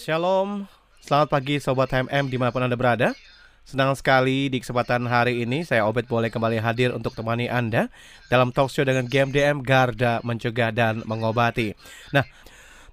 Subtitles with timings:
[0.00, 0.64] Shalom,
[1.04, 3.12] selamat pagi Sobat HMM di mana pun Anda berada.
[3.68, 7.92] Senang sekali di kesempatan hari ini saya Obet boleh kembali hadir untuk temani Anda
[8.32, 11.76] Dalam talk show dengan GMDM Garda Mencegah dan Mengobati.
[12.16, 12.24] Nah,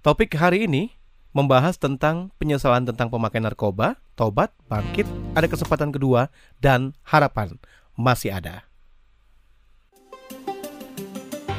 [0.03, 0.91] topik hari ini
[1.31, 6.27] membahas tentang penyesalan tentang pemakaian narkoba, tobat, bangkit, ada kesempatan kedua,
[6.59, 7.55] dan harapan
[7.95, 8.67] masih ada.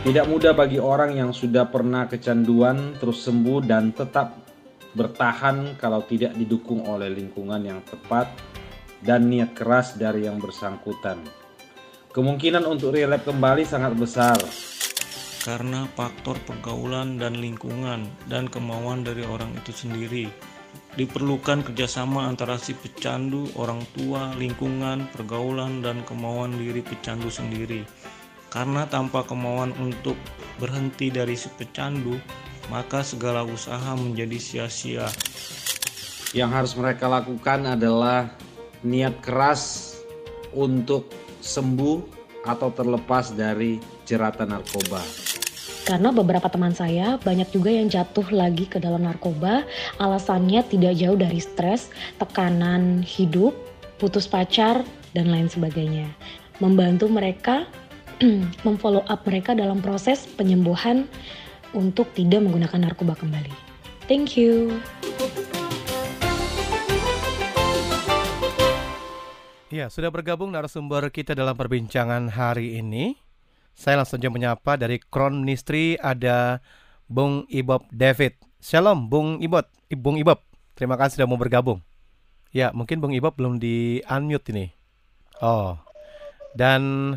[0.05, 4.48] Tidak mudah bagi orang yang sudah pernah kecanduan terus sembuh dan tetap
[4.97, 8.33] bertahan kalau tidak didukung oleh lingkungan yang tepat
[9.05, 11.21] dan niat keras dari yang bersangkutan.
[12.09, 14.39] Kemungkinan untuk relap kembali sangat besar.
[15.45, 20.27] Karena faktor pergaulan dan lingkungan dan kemauan dari orang itu sendiri.
[20.99, 27.87] Diperlukan kerjasama antara si pecandu, orang tua, lingkungan, pergaulan, dan kemauan diri pecandu sendiri.
[28.51, 30.19] Karena tanpa kemauan untuk
[30.59, 32.19] berhenti dari si pecandu,
[32.69, 35.09] maka segala usaha menjadi sia-sia.
[36.37, 38.29] Yang harus mereka lakukan adalah
[38.85, 39.97] niat keras
[40.53, 41.09] untuk
[41.41, 42.05] sembuh
[42.45, 45.01] atau terlepas dari jeratan narkoba.
[45.89, 49.65] Karena beberapa teman saya banyak juga yang jatuh lagi ke dalam narkoba,
[49.97, 51.89] alasannya tidak jauh dari stres,
[52.21, 53.57] tekanan hidup,
[53.97, 54.85] putus pacar,
[55.17, 56.13] dan lain sebagainya.
[56.61, 57.65] Membantu mereka
[58.69, 61.09] memfollow up mereka dalam proses penyembuhan
[61.79, 63.55] untuk tidak menggunakan narkoba kembali.
[64.11, 64.75] Thank you.
[69.71, 73.15] Ya, sudah bergabung narasumber kita dalam perbincangan hari ini.
[73.79, 76.59] Saya langsung saja menyapa dari Kron Ministry ada
[77.07, 78.35] Bung Ibob David.
[78.59, 80.43] Shalom Bung Ibob, Bung Ibob.
[80.75, 81.79] Terima kasih sudah mau bergabung.
[82.51, 84.67] Ya, mungkin Bung Ibob belum di unmute ini.
[85.39, 85.79] Oh.
[86.59, 87.15] Dan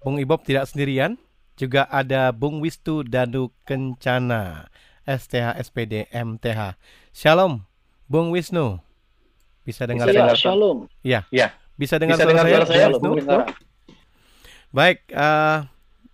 [0.00, 1.20] Bung Ibob tidak sendirian,
[1.58, 4.70] juga ada Bung Wistu Danu Kencana,
[5.02, 6.78] STH SPD MTH.
[7.10, 7.66] Shalom,
[8.06, 8.78] Bung Wisnu.
[9.66, 10.86] Bisa dengar ya, Shalom.
[11.02, 11.26] Ya.
[11.34, 11.50] Ya.
[11.74, 13.36] Bisa dengar Bisa suara dengar saya, suara saya, Wisnu?
[14.70, 15.66] Baik, uh,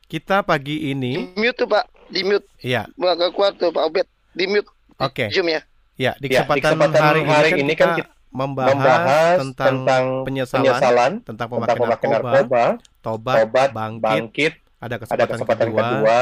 [0.09, 2.47] kita pagi ini Di mute tuh Pak, di mute.
[2.65, 4.69] ya, Agak kuat tuh Pak Obet, di mute.
[4.97, 5.29] oke.
[5.29, 5.61] Zoom ya.
[5.95, 9.37] Ya, di Ya, di kesempatan, kesempatan hari, hari ini, ini kan kan kita membahas, membahas
[9.39, 12.65] tentang, tentang penyesalan, penyesalan, tentang pemakaian narkoba, narkoba,
[12.99, 14.53] tobat, tobat, bangkit, bangkit,
[14.85, 16.19] ada ada kesempatan, kesempatan kedua, kedua,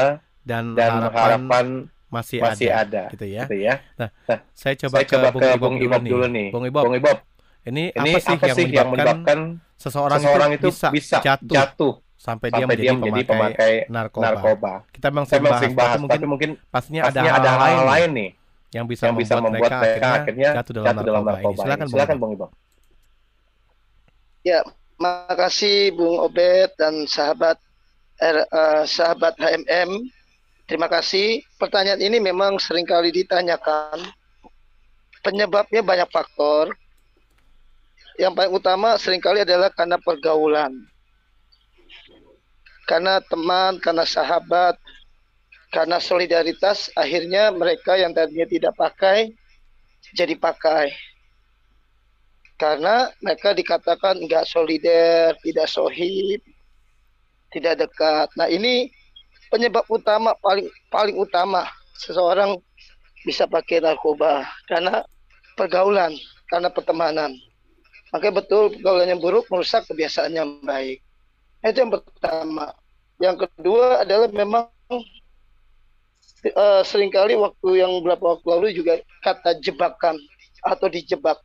[0.47, 1.65] dan, dan harapan, harapan
[2.07, 3.43] masih, masih ada, ada, gitu ya.
[3.43, 3.75] gitu ya.
[4.55, 6.47] Saya coba Saya coba ke, ke Bung Bung Ibob Ibob dulu, dulu nih.
[6.53, 7.17] Bung Ibob, Bung Ibob,
[7.63, 9.39] ini, ini apa sih, yang, yang menyebabkan menyebabkan
[9.75, 14.23] seseorang, seseorang itu bisa, jatuh, jatuh sampai, sampai dia menjadi pemakai, pemakai narkoba.
[14.23, 14.73] narkoba?
[14.95, 17.49] Kita memang Saya sering masih bahas, bahas, tapi mungkin tapi mungkin pastinya ada pastinya ada
[17.51, 18.29] hal lain lain nih
[18.73, 21.51] yang bisa, yang bisa membuat mereka akhirnya jatuh dalam jatuh dalam narkoba, narkoba.
[21.53, 21.63] ini.
[21.63, 21.85] Silakan.
[21.85, 22.21] Bung Silakan Ibob.
[22.23, 22.51] Bung Ibob.
[24.43, 24.59] Ya,
[24.99, 27.57] makasih Bung Obet dan sahabat
[28.21, 30.03] R, eh, sahabat HMM.
[30.69, 31.43] Terima kasih.
[31.59, 34.03] Pertanyaan ini memang sering kali ditanyakan.
[35.23, 36.71] Penyebabnya banyak faktor.
[38.19, 40.71] Yang paling utama sering kali adalah karena pergaulan.
[42.85, 44.75] Karena teman, karena sahabat,
[45.71, 49.33] karena solidaritas, akhirnya mereka yang tadinya tidak pakai
[50.13, 50.93] jadi pakai.
[52.59, 56.39] Karena mereka dikatakan nggak solider, tidak sohib,
[57.53, 58.27] tidak dekat.
[58.35, 58.89] Nah ini
[59.53, 61.69] penyebab utama paling paling utama
[62.01, 62.57] seseorang
[63.23, 65.05] bisa pakai narkoba karena
[65.55, 66.11] pergaulan,
[66.49, 67.31] karena pertemanan.
[68.11, 71.01] Makanya betul pergaulan yang buruk merusak kebiasaan yang baik.
[71.63, 72.73] Itu yang pertama.
[73.21, 74.67] Yang kedua adalah memang
[76.51, 80.19] uh, sering kali waktu yang beberapa waktu lalu juga kata jebakan
[80.65, 81.39] atau dijebak.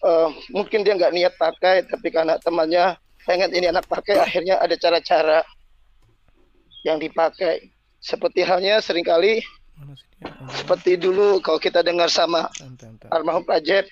[0.00, 2.96] Uh, mungkin dia nggak niat pakai, tapi karena temannya
[3.28, 5.44] pengen ini anak pakai, akhirnya ada cara-cara
[6.86, 7.72] yang dipakai.
[8.00, 9.44] Seperti halnya sering kali
[10.52, 12.48] seperti dulu kalau kita dengar sama
[13.08, 13.86] almarhum Pak Jeb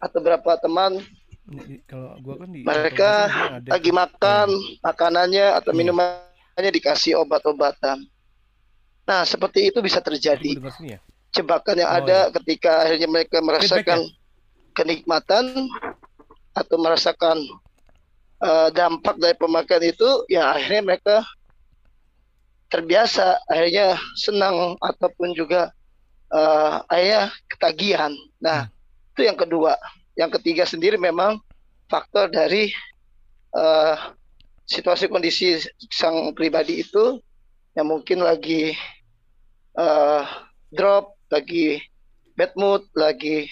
[0.00, 1.00] atau beberapa teman
[1.84, 3.28] kalau gua kan di mereka
[3.68, 4.48] lagi makan
[4.80, 8.00] makanannya atau minumannya dikasih obat-obatan.
[9.04, 10.56] Nah seperti itu bisa terjadi.
[10.80, 11.00] Ya?
[11.34, 14.06] jebakan yang Oh, ada ketika akhirnya mereka merasakan
[14.72, 15.66] kenikmatan
[16.54, 17.42] atau merasakan
[18.42, 21.16] uh, dampak dari pemakaian itu ya akhirnya mereka
[22.72, 25.70] terbiasa akhirnya senang ataupun juga
[26.34, 28.12] uh, akhirnya ketagihan.
[28.42, 29.12] Nah, hmm.
[29.14, 29.78] itu yang kedua.
[30.14, 31.42] Yang ketiga sendiri memang
[31.90, 32.70] faktor dari
[33.54, 34.14] uh,
[34.66, 35.58] situasi kondisi
[35.90, 37.18] sang pribadi itu
[37.74, 38.78] yang mungkin lagi
[39.74, 40.22] uh,
[40.70, 41.82] drop, lagi
[42.38, 43.50] bad mood, lagi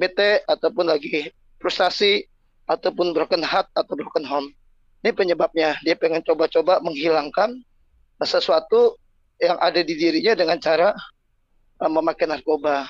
[0.00, 1.28] bete ataupun lagi
[1.60, 2.24] frustasi
[2.68, 4.52] ataupun broken heart atau broken home.
[5.00, 5.80] Ini penyebabnya.
[5.82, 7.56] Dia pengen coba-coba menghilangkan
[8.20, 9.00] sesuatu
[9.40, 10.92] yang ada di dirinya dengan cara
[11.80, 12.84] uh, memakai narkoba.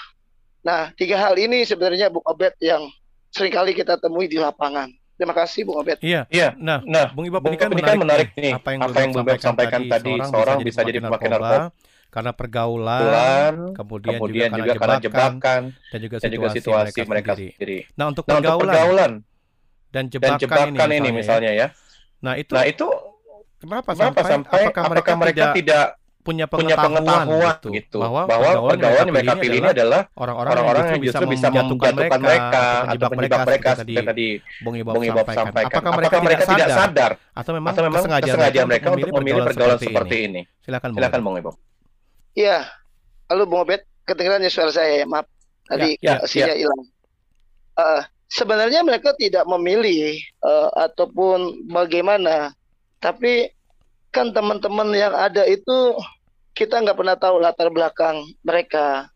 [0.64, 2.88] Nah, tiga hal ini sebenarnya Bu Obet yang
[3.30, 4.90] sering kali kita temui di lapangan.
[5.18, 5.98] Terima kasih Bung Obet.
[6.00, 6.54] Iya, iya.
[6.56, 9.42] Nah, nah Bung Ibab ini kan menarik, menarik nih, apa yang, apa yang Bung Ibab
[9.42, 11.66] sampaikan, tadi, seorang, seorang bisa jadi pemakai narkoba,
[12.08, 17.32] karena pergaulan, kemudian, kemudian juga, juga karena jebakan, dan juga situasi, dan juga situasi mereka,
[17.34, 17.52] sendiri.
[17.58, 17.78] sendiri.
[17.98, 19.12] Nah, untuk nah, pergaulan, untuk pergaulan
[19.88, 21.66] dan jebakan, dan jebakan ini, misalnya, ini misalnya ya.
[22.18, 22.86] Nah, itu Nah, itu
[23.62, 25.84] kenapa, kenapa sampai, sampai apakah, apakah mereka, mereka tidak
[26.28, 30.84] punya pengetahuan, punya pengetahuan gitu, gitu bahwa, bahwa pergaulan yang mereka pilih ini adalah orang-orang
[30.92, 34.26] yang justru bisa menjatuhkan mereka, mereka atau menjebak mereka seperti tadi
[34.60, 35.72] Bung Ibob sampaikan.
[35.72, 39.42] Apakah mereka, apakah mereka tidak sadar atau memang, atau memang sengaja, sengaja mereka untuk memilih
[39.48, 40.40] pergaulan seperti ini?
[40.60, 41.54] Silakan Silakan Bung Ibob.
[42.36, 42.58] Iya.
[43.32, 45.24] Halo Bung Obed, kedengaran ya suara saya ya, maaf.
[45.68, 46.56] Tadi ya, ya, sinyal ya.
[46.64, 46.80] hilang.
[47.76, 52.52] Uh, sebenarnya mereka tidak memilih uh, ataupun bagaimana,
[53.00, 53.48] tapi
[54.12, 55.96] kan teman-teman yang ada itu
[56.52, 59.08] kita nggak pernah tahu latar belakang mereka,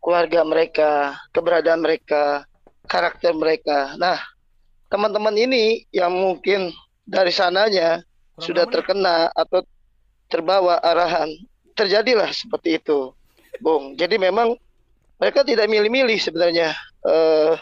[0.00, 0.90] keluarga mereka,
[1.32, 2.44] keberadaan mereka,
[2.88, 3.94] karakter mereka.
[3.96, 4.18] Nah,
[4.92, 6.72] teman-teman ini yang mungkin
[7.06, 9.64] dari sananya Kurang sudah terkena atau
[10.30, 11.30] terbawa arahan,
[11.74, 13.14] terjadilah seperti itu,
[13.62, 13.94] Bung.
[13.94, 14.54] Jadi memang
[15.20, 16.74] mereka tidak milih-milih sebenarnya
[17.06, 17.54] uh,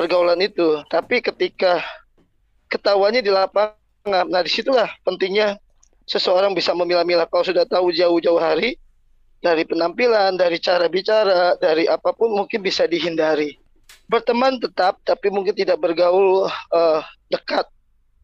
[0.00, 1.84] pergaulan itu, tapi ketika
[2.72, 5.60] ketahuannya di lapangan, nah di situlah pentingnya
[6.08, 8.80] seseorang bisa memilah-milah kalau sudah tahu jauh-jauh hari
[9.44, 13.60] dari penampilan, dari cara bicara, dari apa pun mungkin bisa dihindari.
[14.08, 17.68] Berteman tetap, tapi mungkin tidak bergaul uh, dekat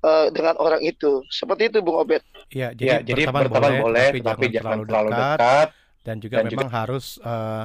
[0.01, 1.21] uh, dengan orang itu.
[1.29, 2.25] Seperti itu, Bung Obed.
[2.51, 5.69] Ya, jadi, ya, jadi berteman, berteman boleh, boleh tapi, tapi jangan terlalu, terlalu dekat, dekat
[6.07, 6.79] dan juga dan memang juga...
[6.79, 7.65] harus uh,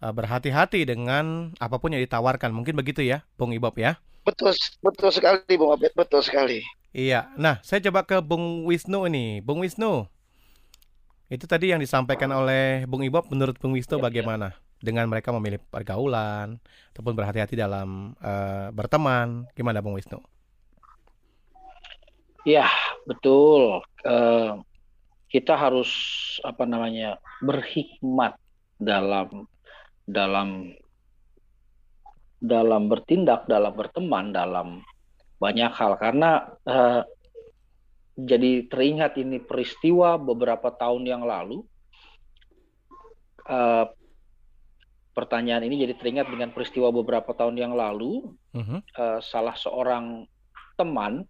[0.00, 2.50] berhati-hati dengan apa pun yang ditawarkan.
[2.50, 4.00] Mungkin begitu ya, Bung Ibob ya.
[4.24, 6.64] Betul, betul sekali, Bung Obed, betul sekali.
[6.94, 9.42] Iya, nah saya coba ke Bung Wisnu ini.
[9.44, 10.06] Bung Wisnu,
[11.28, 14.54] itu tadi yang disampaikan oleh Bung Ibob, menurut Bung Wisnu ya, bagaimana?
[14.54, 14.60] Ya.
[14.84, 16.60] Dengan mereka memilih pergaulan,
[16.92, 19.48] ataupun berhati-hati dalam uh, berteman.
[19.56, 20.20] Gimana Bung Wisnu?
[22.44, 22.68] Ya,
[23.08, 23.80] betul.
[24.04, 24.60] Uh,
[25.32, 25.90] kita harus
[26.44, 28.36] apa namanya berhikmat
[28.76, 29.48] dalam
[30.04, 30.72] dalam
[32.44, 34.68] dalam bertindak, dalam berteman, dalam
[35.40, 37.02] banyak hal karena uh,
[38.14, 41.66] jadi teringat ini peristiwa beberapa tahun yang lalu.
[43.44, 43.90] Uh,
[45.14, 48.34] pertanyaan ini jadi teringat dengan peristiwa beberapa tahun yang lalu.
[48.54, 48.80] Uh-huh.
[48.94, 50.26] Uh, salah seorang
[50.78, 51.26] teman,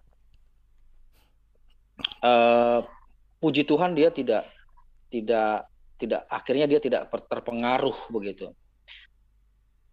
[2.25, 2.81] uh,
[3.41, 4.49] puji Tuhan dia tidak
[5.09, 5.69] tidak
[6.01, 8.53] tidak akhirnya dia tidak terpengaruh begitu.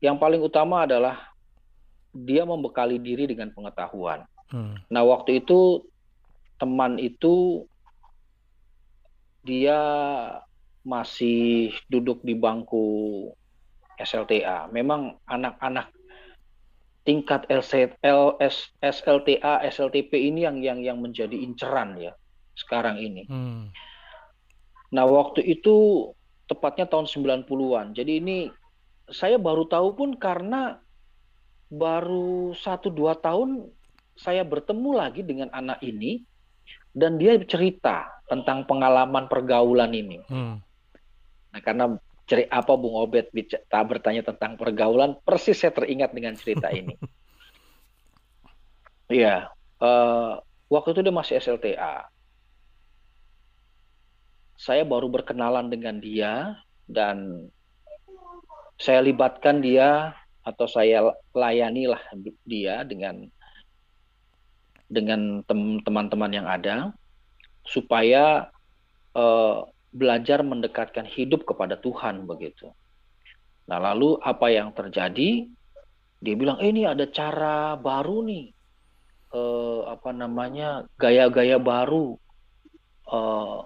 [0.01, 1.31] Yang paling utama adalah
[2.11, 4.27] dia membekali diri dengan pengetahuan.
[4.51, 4.75] Hmm.
[4.91, 5.85] Nah, waktu itu
[6.59, 7.63] teman itu
[9.41, 9.79] dia
[10.81, 13.29] masih duduk di bangku
[14.01, 14.67] SLTA.
[14.73, 15.93] Memang anak-anak
[17.01, 22.13] tingkat LS, SLTA, SLTP ini yang yang yang menjadi inceran ya
[22.53, 23.25] sekarang ini.
[23.25, 23.73] Hmm.
[24.91, 26.09] Nah, waktu itu
[26.51, 27.95] tepatnya tahun 90-an.
[27.95, 28.37] Jadi ini
[29.09, 30.77] saya baru tahu pun karena
[31.71, 33.71] baru satu dua tahun
[34.19, 36.21] saya bertemu lagi dengan anak ini
[36.91, 40.19] dan dia cerita tentang pengalaman pergaulan ini.
[40.27, 40.59] Hmm.
[41.51, 41.95] Nah karena
[42.27, 43.31] ceri apa Bung Obed
[43.67, 46.95] tak bertanya tentang pergaulan, persis saya teringat dengan cerita ini.
[49.11, 49.51] Iya,
[49.83, 50.39] uh,
[50.71, 52.07] waktu itu dia masih SLTA.
[54.55, 56.55] Saya baru berkenalan dengan dia
[56.87, 57.49] dan
[58.81, 62.01] saya libatkan dia atau saya layanilah
[62.49, 63.29] dia dengan
[64.89, 65.45] dengan
[65.85, 66.89] teman-teman yang ada
[67.61, 68.49] supaya
[69.13, 72.73] uh, belajar mendekatkan hidup kepada Tuhan begitu.
[73.69, 75.45] Nah lalu apa yang terjadi?
[76.21, 78.53] Dia bilang, eh, ini ada cara baru nih,
[79.33, 82.13] uh, apa namanya gaya-gaya baru,
[83.09, 83.65] uh,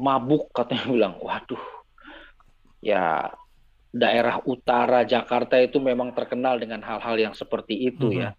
[0.00, 1.60] mabuk katanya bilang, waduh,
[2.80, 3.28] ya
[3.94, 8.24] daerah utara Jakarta itu memang terkenal dengan hal-hal yang seperti itu mm -hmm.
[8.26, 8.30] ya.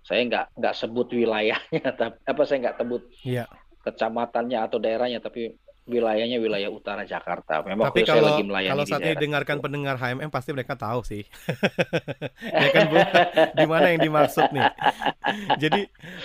[0.00, 3.44] saya nggak nggak sebut wilayahnya, tapi apa saya nggak sebut Iya.
[3.84, 5.52] kecamatannya atau daerahnya, tapi
[5.90, 7.66] wilayahnya wilayah utara Jakarta.
[7.66, 9.64] Memang Tapi saya kalau lagi melayani kalau saat ini dengarkan itu.
[9.66, 11.22] pendengar HMM pasti mereka tahu sih.
[12.62, 12.96] ya kan Bu?
[13.58, 14.70] Di mana yang dimaksud nih?
[15.58, 15.80] Jadi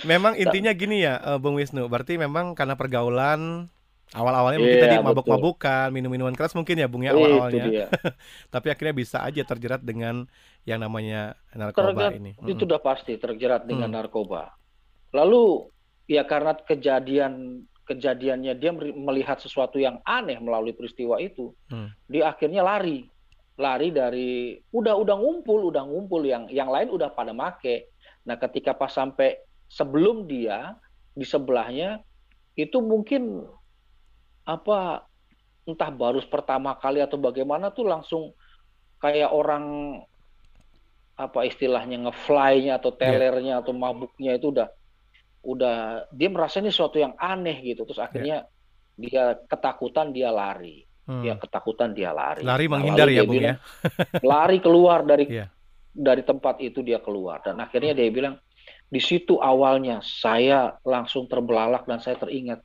[0.06, 1.90] memang intinya gini ya, eh, Bung Wisnu.
[1.90, 3.66] Berarti memang karena pergaulan
[4.12, 5.08] awal-awalnya mungkin Iya, tadi betul.
[5.10, 7.90] mabuk-mabukan, minum-minuman keras mungkin ya Bung ya Itu awal-awalnya.
[8.54, 10.30] Tapi akhirnya bisa aja terjerat dengan
[10.62, 12.32] yang namanya narkoba Terjerat ini.
[12.38, 12.68] itu Mm-mm.
[12.70, 13.98] udah pasti terjerat dengan Hmm.
[13.98, 14.54] narkoba.
[15.10, 15.70] Lalu
[16.06, 21.94] ya karena kejadian kejadiannya dia melihat sesuatu yang aneh melalui peristiwa itu, Hmm.
[22.06, 23.06] dia akhirnya lari,
[23.54, 24.30] lari dari
[24.70, 27.90] udah udah ngumpul, udah ngumpul yang yang lain udah pada make.
[28.26, 30.74] Nah ketika pas sampai sebelum dia
[31.10, 32.02] di sebelahnya
[32.54, 33.46] itu mungkin
[34.46, 35.02] apa
[35.66, 38.30] entah baru pertama kali atau bagaimana tuh langsung
[39.02, 39.98] kayak orang
[41.16, 44.68] apa istilahnya ngefly-nya atau telernya atau mabuknya itu udah
[45.42, 47.82] udah dia merasa ini sesuatu yang aneh gitu.
[47.88, 48.46] Terus akhirnya
[48.94, 50.86] dia ketakutan dia lari.
[51.06, 51.22] Hmm.
[51.22, 52.42] dia ketakutan dia lari.
[52.42, 53.62] Lari Nah, menghindar ya Bung ya.
[54.26, 55.46] lari keluar dari Iya.
[55.94, 57.38] dari tempat itu dia keluar.
[57.46, 58.34] Dan akhirnya dia bilang
[58.90, 62.58] di situ awalnya saya langsung terbelalak dan saya teringat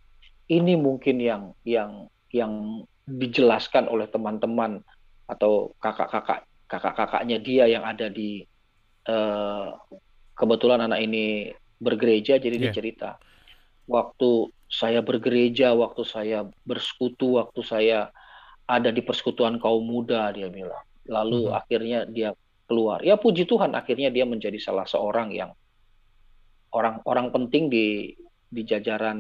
[0.52, 4.84] ini mungkin yang yang yang dijelaskan oleh teman-teman
[5.26, 8.44] atau kakak-kakak kakak-kakaknya dia yang ada di
[9.08, 9.68] eh,
[10.36, 11.50] kebetulan anak ini
[11.82, 12.76] bergereja jadi dia Iya.
[12.76, 13.10] cerita
[13.90, 18.14] waktu saya bergereja waktu saya bersekutu waktu saya
[18.70, 21.58] ada di persekutuan kaum muda dia bilang lalu Mhm.
[21.58, 22.30] akhirnya dia
[22.70, 25.52] keluar ya puji Tuhan akhirnya dia menjadi salah seorang yang
[26.72, 28.16] orang orang penting di
[28.48, 29.20] di jajaran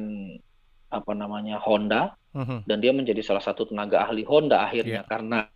[0.91, 2.63] apa namanya Honda Mhm.
[2.63, 5.47] dan dia menjadi salah satu tenaga ahli Honda akhirnya karena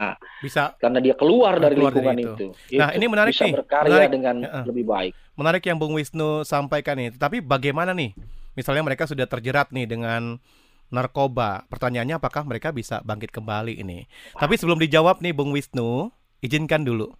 [0.43, 2.31] Bisa karena dia keluar dari Keluar dari lingkungan itu.
[2.67, 2.79] itu.
[2.79, 4.09] Nah, Itu ini menarik bisa nih, berkarya menarik.
[4.11, 4.63] dengan Heeh.
[4.65, 5.13] lebih baik.
[5.35, 7.11] menarik yang Bung Wisnu sampaikan nih.
[7.13, 8.11] Tapi bagaimana nih?
[8.55, 10.39] Misalnya mereka sudah terjerat nih dengan
[10.87, 11.63] narkoba.
[11.67, 14.07] Pertanyaannya apakah mereka bisa bangkit kembali ini?
[14.31, 17.11] Tapi sebelum dijawab nih Bung Wisnu, izinkan dulu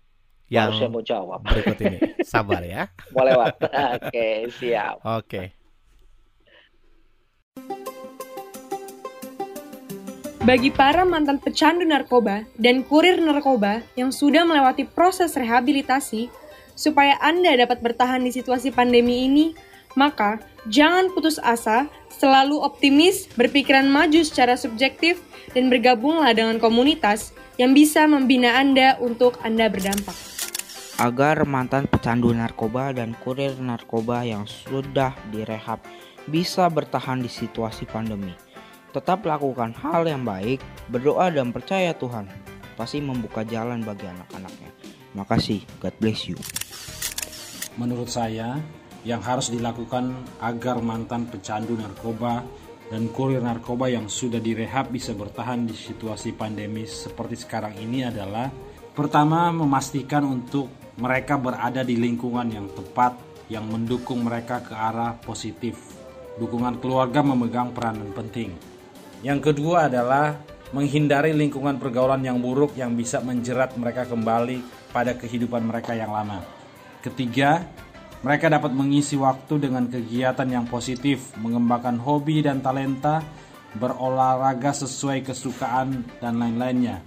[0.45, 1.41] yang mau jawab.
[1.41, 1.97] berikut ini.
[2.21, 2.91] Sabar ya.
[3.15, 3.55] Mau lewat.
[3.97, 5.01] Oke, siap.
[5.01, 5.55] Oke.
[10.45, 16.29] Bagi para mantan pecandu narkoba dan kurir narkoba yang sudah melewati proses rehabilitasi,
[16.77, 19.57] supaya Anda dapat bertahan di situasi pandemi ini,
[19.97, 20.37] maka
[20.69, 25.17] jangan putus asa, selalu optimis, berpikiran maju secara subjektif,
[25.57, 30.13] dan bergabunglah dengan komunitas yang bisa membina Anda untuk Anda berdampak.
[30.95, 35.83] agar mantan pecandu narkoba dan kurir narkoba yang sudah direhab
[36.23, 38.44] bisa bertahan di situasi pandemi.
[38.95, 42.31] Tetap lakukan hal yang baik, berdoa dan percaya Tuhan
[42.79, 44.71] pasti membuka jalan bagi anak-anaknya.
[45.19, 46.39] Makasih, God bless you.
[47.75, 48.55] Menurut saya,
[49.03, 52.47] yang harus dilakukan agar mantan pecandu narkoba
[52.87, 58.47] dan kurir narkoba yang sudah direhab bisa bertahan di situasi pandemi seperti sekarang ini adalah
[58.95, 63.19] pertama memastikan untuk mereka berada di lingkungan yang tepat
[63.51, 65.99] yang mendukung mereka ke arah positif.
[66.39, 68.74] Dukungan keluarga memegang peranan penting.
[69.25, 70.37] Yang kedua adalah
[70.69, 74.61] menghindari lingkungan pergaulan yang buruk yang bisa menjerat mereka kembali
[74.93, 76.45] pada kehidupan mereka yang lama.
[77.01, 77.65] Ketiga,
[78.21, 83.25] mereka dapat mengisi waktu dengan kegiatan yang positif, mengembangkan hobi dan talenta,
[83.73, 87.01] berolahraga sesuai kesukaan, dan lain-lainnya.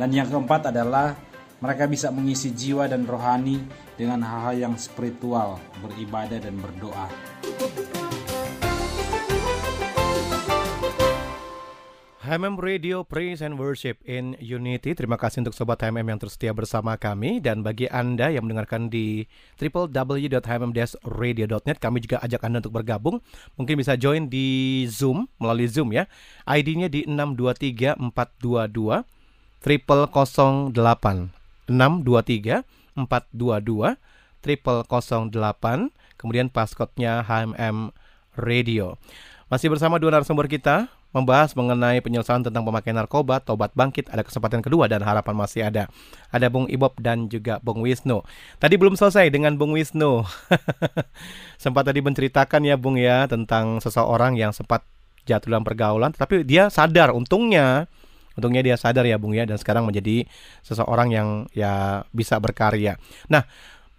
[0.00, 1.12] Dan yang keempat adalah
[1.60, 3.60] mereka bisa mengisi jiwa dan rohani
[4.00, 7.06] dengan hal-hal yang spiritual, beribadah dan berdoa.
[12.24, 14.96] HMM Radio Praise and Worship in Unity.
[14.96, 18.88] Terima kasih untuk sobat HMM yang terus setia bersama kami dan bagi Anda yang mendengarkan
[18.88, 19.28] di
[19.60, 23.20] www.hmm-radio.net kami juga ajak Anda untuk bergabung.
[23.60, 26.08] Mungkin bisa join di Zoom melalui Zoom ya.
[26.48, 28.00] ID-nya di 623422
[29.60, 31.28] triple 08
[31.68, 32.64] 623
[33.04, 34.00] 422
[34.40, 37.92] triple 08 kemudian passcode-nya HMM
[38.40, 38.96] Radio.
[39.52, 44.60] Masih bersama dua narasumber kita membahas mengenai penyelesaian tentang pemakaian narkoba, tobat bangkit, ada kesempatan
[44.60, 45.86] kedua dan harapan masih ada.
[46.34, 48.26] Ada Bung Ibob dan juga Bung Wisnu.
[48.58, 50.26] Tadi belum selesai dengan Bung Wisnu.
[51.62, 54.82] sempat tadi menceritakan ya Bung ya tentang seseorang yang sempat
[55.24, 57.88] jatuh dalam pergaulan, tapi dia sadar untungnya
[58.34, 60.26] Untungnya dia sadar ya Bung ya dan sekarang menjadi
[60.66, 62.98] seseorang yang ya bisa berkarya.
[63.30, 63.46] Nah,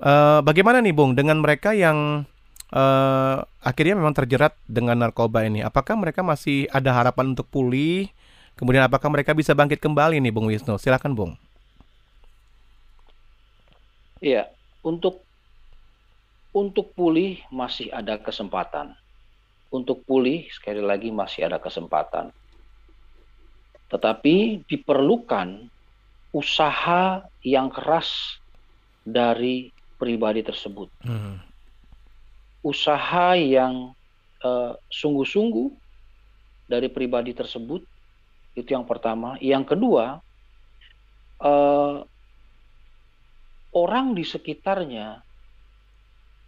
[0.04, 2.28] eh, bagaimana nih Bung dengan mereka yang
[2.76, 5.64] eh, akhirnya memang terjerat dengan narkoba ini?
[5.64, 8.12] Apakah mereka masih ada harapan untuk pulih?
[8.56, 10.76] Kemudian apakah mereka bisa bangkit kembali nih Bung Wisnu?
[10.80, 11.32] Silakan Bung.
[14.24, 14.48] Iya,
[14.80, 15.26] untuk
[16.56, 18.96] untuk pulih masih ada kesempatan.
[19.68, 22.32] Untuk pulih sekali lagi masih ada kesempatan.
[23.92, 25.68] Tetapi diperlukan
[26.32, 28.40] usaha yang keras
[29.04, 30.88] dari pribadi tersebut.
[31.04, 31.44] Hmm.
[32.66, 33.94] Usaha yang
[34.42, 35.70] eh, sungguh-sungguh
[36.66, 37.86] dari pribadi tersebut
[38.58, 39.36] itu yang pertama.
[39.44, 40.24] Yang kedua,
[41.44, 42.08] uh,
[43.76, 45.20] orang di sekitarnya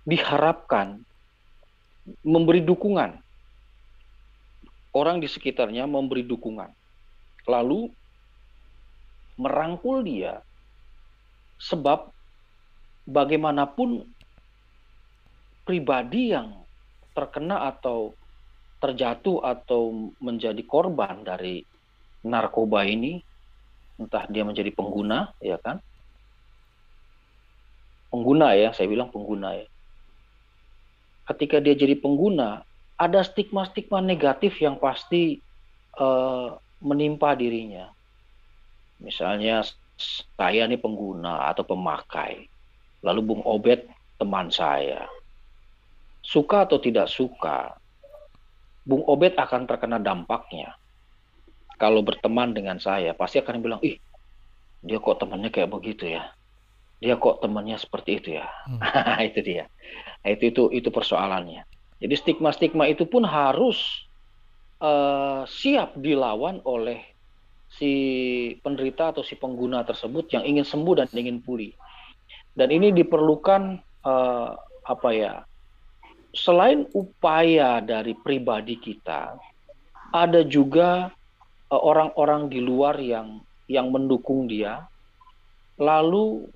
[0.07, 1.03] diharapkan
[2.24, 3.19] memberi dukungan.
[4.95, 6.71] Orang di sekitarnya memberi dukungan.
[7.45, 7.91] Lalu
[9.38, 10.41] merangkul dia
[11.62, 12.09] sebab
[13.05, 14.07] bagaimanapun
[15.67, 16.55] pribadi yang
[17.12, 18.15] terkena atau
[18.79, 21.59] terjatuh atau menjadi korban dari
[22.24, 23.19] narkoba ini
[24.00, 25.83] entah dia menjadi pengguna ya kan?
[28.07, 29.67] Pengguna ya saya bilang pengguna ya.
[31.27, 32.63] Ketika dia jadi pengguna
[32.95, 35.43] ada stigma-stigma negatif yang pasti
[36.00, 37.91] uh, menimpa dirinya.
[39.03, 39.67] Misalnya
[40.39, 42.47] saya ini pengguna atau pemakai.
[43.03, 43.86] Lalu Bung Obet
[44.17, 45.16] teman saya
[46.27, 47.79] suka atau tidak suka
[48.84, 50.75] Bung Obet akan terkena dampaknya.
[51.79, 53.96] Kalau berteman dengan saya pasti akan bilang ih
[54.84, 56.31] dia kok temannya kayak begitu ya?
[57.00, 58.48] Dia kok temannya seperti itu ya?
[58.67, 58.79] Hmm.
[59.29, 59.63] itu dia.
[60.24, 61.63] Nah, itu itu itu persoalannya.
[62.03, 64.07] Jadi stigma stigma itu pun harus
[64.81, 67.03] uh, siap dilawan oleh
[67.67, 67.91] si
[68.63, 71.75] penderita atau si pengguna tersebut yang ingin sembuh dan ingin pulih.
[72.57, 73.62] Dan ini diperlukan
[74.01, 74.51] uh,
[74.88, 75.46] apa ya
[76.31, 79.36] selain upaya dari pribadi kita
[80.15, 81.12] ada juga
[81.67, 84.88] Eh, orang-orang di luar yang yang mendukung dia,
[85.75, 86.48] lalu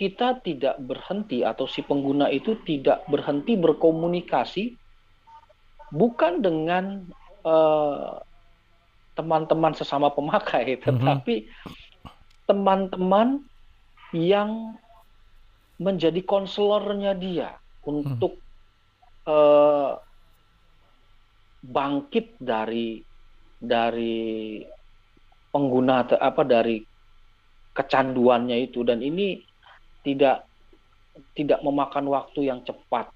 [0.00, 4.72] kita tidak berhenti atau si pengguna itu tidak berhenti berkomunikasi
[5.92, 7.04] bukan dengan
[7.44, 8.12] eh,
[9.12, 10.88] teman-teman sesama pemakai, mhm.
[10.88, 11.52] tetapi
[12.48, 13.44] teman-teman
[14.16, 14.72] yang
[15.76, 18.40] menjadi konselornya dia untuk
[19.26, 19.98] uh,
[21.62, 22.98] bangkit dari
[23.62, 24.58] dari
[25.54, 26.82] pengguna apa dari
[27.72, 28.82] kecanduannya itu.
[28.82, 29.38] Dan ini
[30.02, 30.46] tidak
[31.38, 33.10] tidak memakan waktu yang cepat.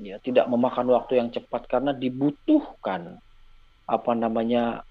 [0.00, 3.20] Ya tidak memakan waktu yang cepat karena dibutuhkan
[3.84, 4.86] apa namanya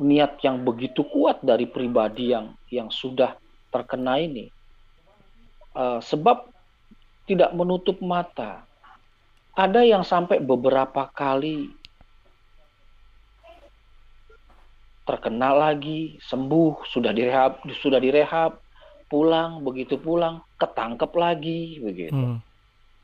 [0.00, 3.36] niat yang begitu kuat dari pribadi yang yang sudah
[3.68, 4.48] terkena ini.
[5.72, 6.52] Uh, sebab
[7.24, 8.64] tidak menutup mata
[9.52, 11.68] ada yang sampai beberapa kali
[15.02, 18.56] terkena lagi, sembuh, sudah direhab, sudah direhab,
[19.10, 22.16] pulang, begitu pulang, ketangkep lagi, begitu.
[22.16, 22.38] Hmm.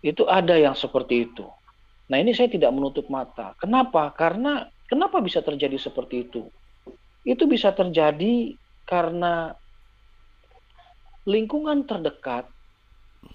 [0.00, 1.44] Itu ada yang seperti itu.
[2.08, 3.52] Nah ini saya tidak menutup mata.
[3.60, 4.14] Kenapa?
[4.16, 6.48] Karena kenapa bisa terjadi seperti itu?
[7.26, 8.56] Itu bisa terjadi
[8.88, 9.52] karena
[11.28, 12.48] lingkungan terdekat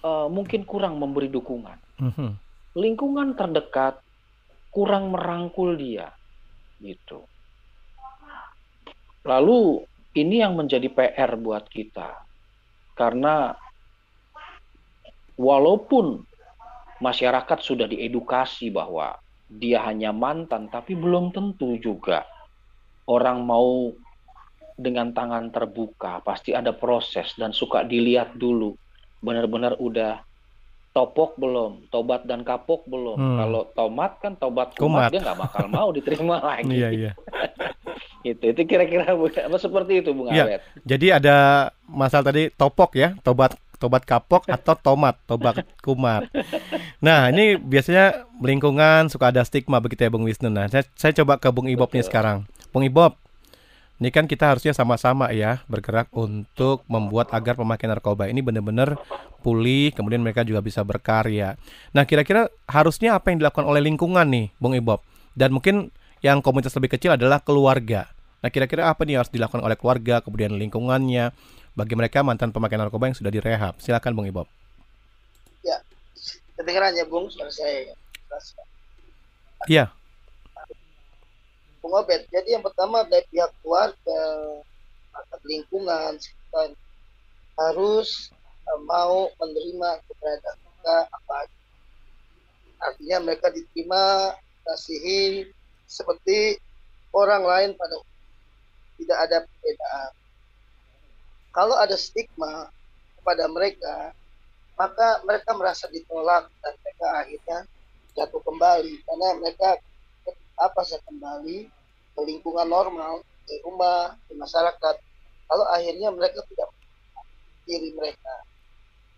[0.02, 1.78] uh, mungkin kurang memberi dukungan.
[2.00, 2.34] Hmm.
[2.74, 4.02] Lingkungan terdekat
[4.74, 6.10] kurang merangkul dia,
[6.82, 7.22] gitu.
[9.22, 9.86] Lalu
[10.18, 12.18] ini yang menjadi PR buat kita.
[12.98, 13.54] Karena
[15.38, 16.22] walaupun
[16.98, 22.26] masyarakat sudah diedukasi bahwa dia hanya mantan, tapi belum tentu juga
[23.06, 23.94] orang mau
[24.74, 26.18] dengan tangan terbuka.
[26.26, 28.74] Pasti ada proses dan suka dilihat dulu.
[29.22, 30.20] Benar-benar udah
[30.94, 33.18] topok belum, tobat dan kapok belum.
[33.18, 33.38] Hmm.
[33.42, 35.10] Kalau tomat kan tobat kumat, kumat.
[35.10, 36.70] dia nggak bakal mau diterima lagi.
[36.70, 37.12] Iya iya.
[38.24, 43.52] itu itu kira-kira apa seperti itu Bung ya, Jadi ada masalah tadi topok ya, tobat
[43.76, 46.30] tobat kapok atau tomat, tobat kumat.
[47.04, 50.48] Nah, ini biasanya lingkungan suka ada stigma begitu ya Bung Wisnu.
[50.48, 52.48] Nah, saya, saya coba ke Bung Ibob nih sekarang.
[52.72, 53.18] Bung Ibob,
[54.02, 58.98] ini kan kita harusnya sama-sama ya bergerak untuk membuat agar pemakai narkoba ini benar-benar
[59.44, 61.54] pulih, kemudian mereka juga bisa berkarya.
[61.94, 65.04] Nah, kira-kira harusnya apa yang dilakukan oleh lingkungan nih, Bung Ibob?
[65.36, 68.08] Dan mungkin yang komunitas lebih kecil adalah keluarga.
[68.40, 71.30] Nah, kira-kira apa nih yang harus dilakukan oleh keluarga, kemudian lingkungannya,
[71.76, 73.78] bagi mereka mantan pemakai narkoba yang sudah direhab?
[73.78, 74.48] Silakan, Bung Ibob.
[75.60, 75.78] Ya,
[76.56, 77.92] kedengaran ya, Bung, suara saya.
[79.68, 79.92] Iya.
[81.84, 84.22] Bung jadi yang pertama dari pihak keluarga,
[85.44, 86.72] lingkungan, sekitar,
[87.60, 88.32] harus
[88.64, 91.36] uh, mau menerima keberadaan kita apa
[92.84, 94.32] artinya mereka diterima
[94.64, 95.52] kasihi
[95.84, 96.56] seperti
[97.12, 98.00] orang lain pada
[98.96, 100.12] tidak ada perbedaan.
[101.54, 102.72] Kalau ada stigma
[103.20, 104.16] kepada mereka,
[104.74, 107.58] maka mereka merasa ditolak dan mereka akhirnya
[108.18, 108.94] jatuh kembali.
[109.06, 109.78] Karena mereka
[110.58, 111.66] apa saya kembali
[112.14, 114.96] ke lingkungan normal di rumah di masyarakat.
[115.44, 116.70] Kalau akhirnya mereka tidak
[117.68, 118.34] diri mereka.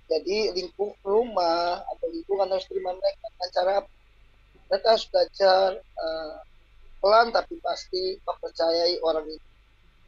[0.06, 3.74] Jadi lingkung rumah atau lingkungan harus terima mereka dengan cara
[4.66, 6.34] mereka harus belajar uh,
[7.02, 9.46] pelan tapi pasti mempercayai orang ini.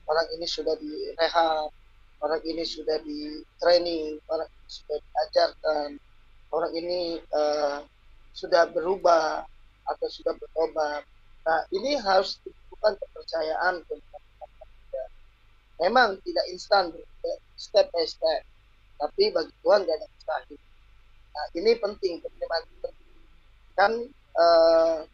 [0.08, 1.68] Orang ini sudah direhab
[2.18, 5.88] orang ini sudah di training orang ini sudah diajarkan
[6.50, 7.86] orang ini uh,
[8.34, 9.46] sudah berubah
[9.86, 11.02] atau sudah bertobat
[11.48, 13.74] nah ini harus dibutuhkan kepercayaan
[15.80, 16.92] memang tidak instan
[17.56, 18.44] step by step
[19.00, 20.60] tapi bagi Tuhan tidak ada mustahil
[21.32, 22.64] nah ini penting penerimaan
[23.78, 23.92] kan
[24.36, 25.08] uh,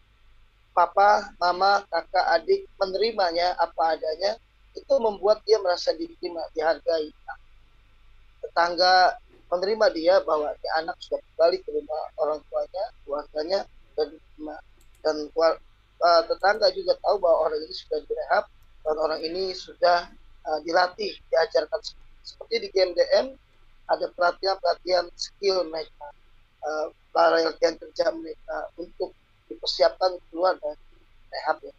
[0.75, 4.37] papa, mama, kakak, adik menerimanya apa adanya,
[4.75, 7.15] itu membuat dia merasa diterima, dihargai.
[7.25, 7.39] Nah,
[8.43, 9.15] tetangga
[9.55, 13.61] menerima dia bahwa dia anak sudah kembali ke rumah orang tuanya, keluarganya
[13.95, 14.57] diterima.
[15.07, 15.31] Dan
[16.03, 18.45] uh, tetangga juga tahu bahwa orang ini sudah direhab
[18.85, 20.09] dan orang ini sudah
[20.49, 21.81] uh, dilatih, diajarkan
[22.25, 23.37] seperti di GMDM
[23.85, 26.09] ada pelatihan-pelatihan skill mereka,
[26.65, 29.13] uh, latihan kerja mereka untuk
[29.47, 30.81] dipersiapkan keluar dari
[31.31, 31.75] rehab ya.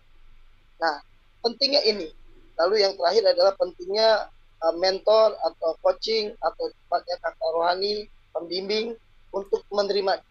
[0.80, 0.96] Nah,
[1.42, 2.14] pentingnya ini.
[2.56, 4.30] Lalu yang terakhir adalah pentingnya
[4.64, 8.96] uh, mentor atau coaching atau tempatnya kakak rohani, pembimbing
[9.34, 10.22] untuk menerima.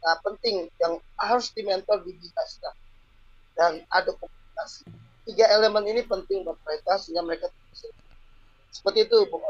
[0.00, 2.72] Nah, penting yang harus dimentor dibinaskan
[3.60, 4.88] dan ada komunikasi.
[5.28, 7.52] Tiga elemen ini penting buat mereka sehingga mereka
[8.72, 9.44] seperti itu, Bung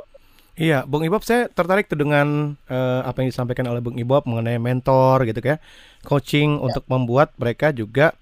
[0.60, 4.60] Iya, Bung Ibob, saya tertarik tuh dengan uh, apa yang disampaikan oleh Bung Ibob mengenai
[4.60, 5.56] mentor gitu ya,
[6.04, 6.60] coaching ya.
[6.68, 8.12] untuk membuat mereka juga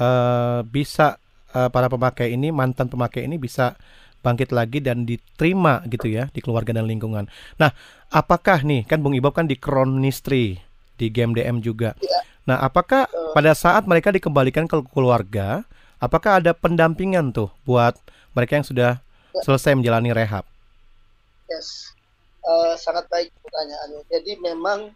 [0.00, 1.20] uh, bisa
[1.54, 3.78] uh, para pemakai ini mantan pemakai ini bisa
[4.18, 7.30] bangkit lagi dan diterima gitu ya di keluarga dan lingkungan.
[7.62, 7.70] Nah,
[8.10, 10.58] apakah nih kan Bung Ibob kan di Kronistri
[10.98, 11.94] di GMDM juga.
[12.02, 12.18] Ya.
[12.46, 15.66] Nah, apakah pada saat mereka dikembalikan ke keluarga,
[15.98, 17.98] apakah ada pendampingan tuh buat
[18.38, 19.42] mereka yang sudah ya.
[19.42, 20.46] selesai menjalani rehab?
[21.50, 21.90] Yes,
[22.46, 24.00] uh, sangat baik pertanyaannya.
[24.14, 24.94] Jadi memang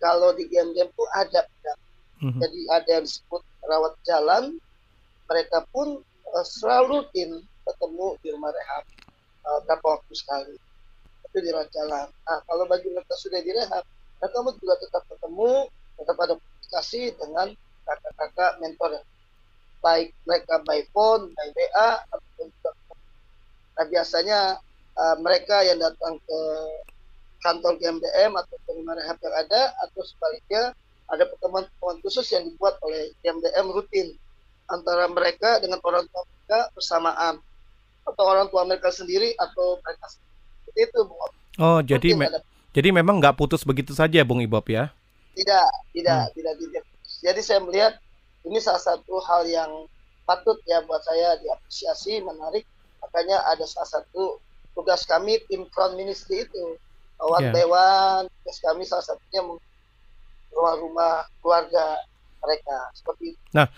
[0.00, 1.44] kalau di game-game itu ada,
[2.24, 2.40] mm-hmm.
[2.40, 4.56] jadi ada yang disebut rawat jalan.
[5.28, 6.00] Mereka pun
[6.32, 8.84] uh, selalu rutin ketemu di rumah rehab
[9.44, 10.56] uh, berapa waktu sekali.
[11.28, 12.08] Itu di rawat jalan.
[12.08, 13.84] Nah, kalau bagi mereka sudah direhab,
[14.16, 15.68] mereka juga tetap ketemu,
[16.00, 16.34] tetap ada
[16.66, 17.54] komunikasi dengan
[17.86, 18.90] kakak-kakak mentor
[19.78, 22.70] baik mereka by phone, by WA, ataupun juga
[23.76, 24.40] Nah biasanya
[24.96, 26.40] uh, mereka yang datang ke
[27.44, 30.72] kantor GMDM atau penerima rehab yang ada atau sebaliknya
[31.06, 34.16] ada pertemuan-pertemuan khusus yang dibuat oleh GMDM rutin
[34.66, 37.36] antara mereka dengan orang tua mereka bersamaan
[38.08, 40.88] atau orang tua mereka sendiri atau mereka sendiri.
[40.88, 41.20] itu Bung
[41.60, 42.40] Oh jadi me ada...
[42.72, 44.90] jadi memang nggak putus begitu saja Bung Ibob ya?
[45.36, 46.32] Tidak tidak hmm.
[46.34, 46.84] tidak tidak.
[47.20, 47.92] Jadi saya melihat
[48.48, 49.70] ini salah satu hal yang
[50.24, 52.66] patut ya buat saya diapresiasi menarik
[52.98, 54.42] makanya ada salah satu
[54.74, 56.74] tugas kami tim front ministry itu
[57.22, 57.66] one yeah.
[57.68, 59.40] one tugas kami salah satunya
[60.50, 62.00] rumah-rumah keluarga
[62.42, 63.40] mereka seperti itu.
[63.52, 63.68] Nah,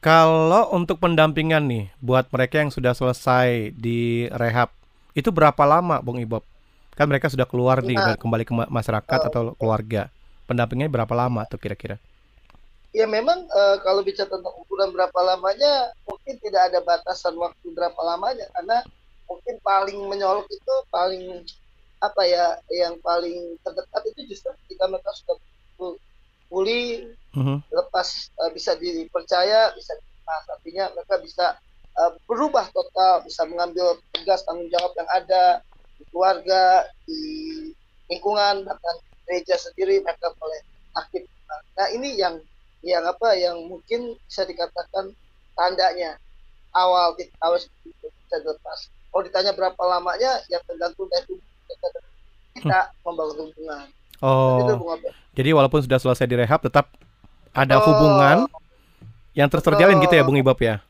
[0.00, 4.72] kalau untuk pendampingan nih buat mereka yang sudah selesai di rehab
[5.16, 6.44] itu berapa lama, Bung Ibob?
[6.94, 10.12] Kan mereka sudah keluar nih nah, kembali ke masyarakat uh, atau keluarga.
[10.50, 11.94] Pendampingnya berapa lama tuh kira-kira?
[12.90, 17.94] Ya memang uh, kalau bicara tentang ukuran berapa lamanya mungkin tidak ada batasan waktu berapa
[18.02, 18.82] lamanya karena
[19.30, 21.46] mungkin paling menyolok itu paling
[22.02, 25.38] apa ya yang paling terdekat itu justru ketika mereka sudah
[26.50, 27.62] pulih uh-huh.
[27.70, 31.46] lepas uh, bisa dipercaya bisa dilepas artinya mereka bisa
[31.94, 35.62] uh, berubah total bisa mengambil tugas tanggung jawab yang ada
[35.94, 37.22] di keluarga di
[38.10, 38.96] lingkungan bahkan
[39.30, 40.58] gereja sendiri mereka boleh
[40.98, 41.22] aktif
[41.78, 42.42] nah ini yang
[42.80, 45.12] yang apa yang mungkin bisa dikatakan
[45.52, 46.16] tandanya.
[46.70, 48.78] Awal awal bisa dilepas.
[49.10, 51.36] Kalau ditanya berapa lamanya ya tergantung dari
[51.70, 51.88] kita.
[52.60, 52.92] Hmm.
[53.06, 53.86] membangun hubungan.
[54.20, 54.98] Oh.
[55.32, 56.92] Jadi walaupun sudah selesai direhab tetap
[57.54, 57.84] ada oh.
[57.88, 58.44] hubungan
[59.32, 60.82] yang terus terjalin gitu ya Bung Ibab ya?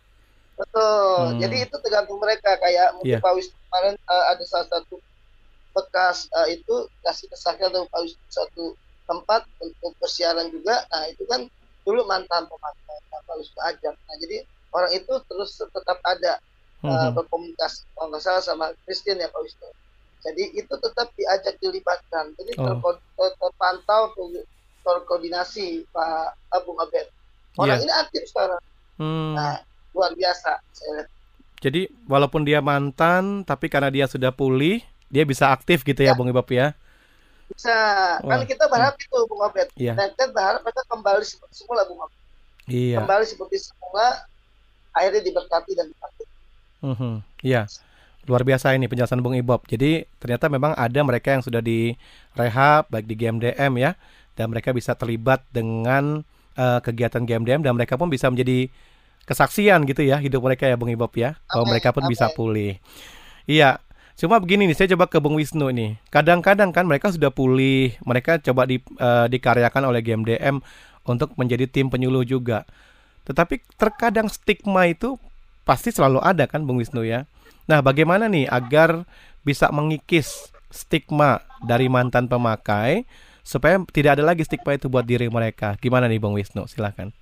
[0.56, 1.36] Betul.
[1.36, 1.38] Hmm.
[1.40, 2.56] jadi itu tergantung mereka.
[2.60, 3.22] Kayak mungkin yeah.
[3.22, 5.00] Pak Wisnu kemarin uh, ada salah satu
[5.80, 8.64] bekas uh, itu kasih kesaksian atau Pak satu
[9.08, 11.48] tempat untuk persiaran juga nah itu kan
[11.82, 16.38] dulu mantan pemakai Pak Wisnu ajak nah jadi orang itu terus tetap ada
[16.84, 19.68] uh, berkomunikasi kalau nggak salah sama Christian ya Pak Wisnu.
[20.20, 22.36] Jadi itu tetap diajak dilibatkan.
[22.36, 22.76] Jadi oh.
[23.40, 24.12] terpantau
[24.84, 27.08] terkoordinasi Pak Abu Abed.
[27.56, 27.84] Orang yeah.
[27.88, 28.60] ini aktif sekarang.
[29.00, 29.32] Hmm.
[29.32, 29.64] Nah,
[29.96, 31.08] luar biasa saya lihat.
[31.60, 34.80] Jadi walaupun dia mantan, tapi karena dia sudah pulih,
[35.10, 36.72] dia bisa aktif gitu ya, ya Bung Ibab ya?
[37.50, 37.78] bisa.
[38.22, 39.68] Kan kita berharap itu Bung Obed.
[39.74, 39.94] Iya.
[39.98, 42.18] Dan kita berharap mereka kembali seperti semula Bung Obed.
[42.70, 43.02] Iya.
[43.02, 44.24] Kembali seperti semula
[44.94, 46.24] akhirnya diberkati dan dipakai.
[46.80, 47.62] Mhm, Iya.
[48.28, 49.66] Luar biasa ini penjelasan Bung Ibob.
[49.66, 51.96] Jadi ternyata memang ada mereka yang sudah di
[52.38, 53.92] rehab baik di GMDM ya
[54.38, 56.22] dan mereka bisa terlibat dengan
[56.54, 58.70] eh, kegiatan GMDM dan mereka pun bisa menjadi
[59.24, 62.36] kesaksian gitu ya hidup mereka ya Bung Ibob ya bahwa mereka pun bisa amin.
[62.36, 62.72] pulih.
[63.50, 63.82] Iya.
[64.20, 65.96] Cuma begini nih, saya coba ke Bung Wisnu nih.
[66.12, 70.60] Kadang-kadang kan mereka sudah pulih, mereka coba di, eh, dikaryakan oleh GMDM
[71.08, 72.68] untuk menjadi tim penyuluh juga.
[73.24, 75.16] Tetapi terkadang stigma itu
[75.64, 77.24] pasti selalu ada kan Bung Wisnu ya.
[77.64, 79.08] Nah, bagaimana nih agar
[79.40, 83.08] bisa mengikis stigma dari mantan pemakai
[83.40, 85.80] supaya tidak ada lagi stigma itu buat diri mereka.
[85.80, 86.68] Gimana nih Bung Wisnu?
[86.68, 87.16] Silakan.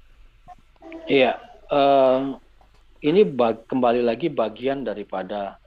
[1.07, 1.39] Iya,
[1.71, 2.19] eh,
[3.07, 3.23] ini
[3.71, 5.63] kembali lagi bagian daripada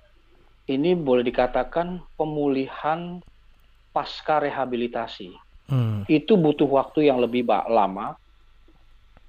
[0.72, 3.20] ini boleh dikatakan pemulihan
[3.92, 5.36] pasca rehabilitasi.
[5.68, 6.04] Hmm.
[6.08, 8.16] Itu butuh waktu yang lebih lama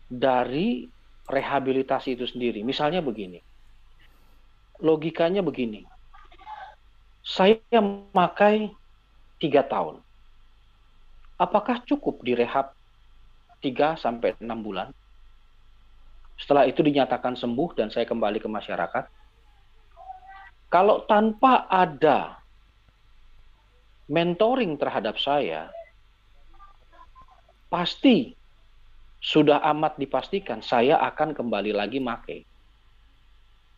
[0.06, 0.86] dari
[1.26, 2.66] rehabilitasi itu sendiri.
[2.66, 3.38] Misalnya begini,
[4.82, 5.86] logikanya begini,
[7.22, 8.74] saya memakai
[9.38, 10.02] tiga tahun,
[11.38, 12.74] apakah cukup direhab
[13.62, 14.90] 3 sampai 6 bulan?
[16.34, 19.21] Setelah itu dinyatakan sembuh dan saya kembali ke masyarakat.
[20.72, 22.40] Kalau tanpa ada
[24.08, 25.68] mentoring terhadap saya,
[27.68, 28.32] pasti
[29.20, 32.48] sudah amat dipastikan saya akan kembali lagi make.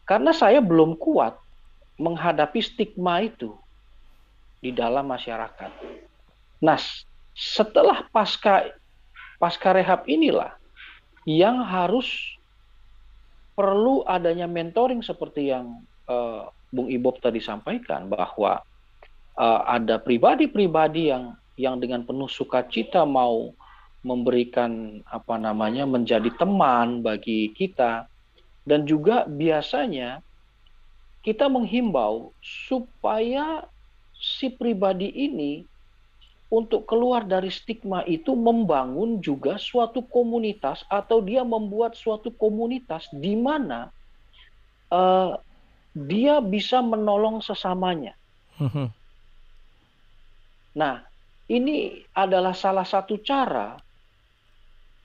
[0.07, 1.35] Karena saya belum kuat
[1.99, 3.59] menghadapi stigma itu
[4.63, 5.71] di dalam masyarakat.
[6.63, 6.79] Nah,
[7.35, 8.71] setelah pasca
[9.43, 10.55] pasca rehab inilah
[11.27, 12.39] yang harus
[13.59, 18.59] perlu adanya mentoring seperti yang eh, Bung Ibob tadi sampaikan bahwa
[19.39, 23.55] eh, ada pribadi-pribadi yang yang dengan penuh sukacita mau
[24.05, 28.11] memberikan apa namanya menjadi teman bagi kita.
[28.65, 30.25] Dan juga biasanya
[31.21, 33.65] kita menghimbau supaya
[34.17, 35.65] si pribadi ini
[36.49, 43.37] untuk keluar dari stigma itu membangun juga suatu komunitas atau dia membuat suatu komunitas di
[43.37, 43.93] mana
[44.93, 45.33] eh,
[45.95, 48.19] dia bisa menolong sesamanya.
[48.59, 48.91] Mhm.
[50.75, 51.07] Nah,
[51.47, 53.79] ini adalah salah satu cara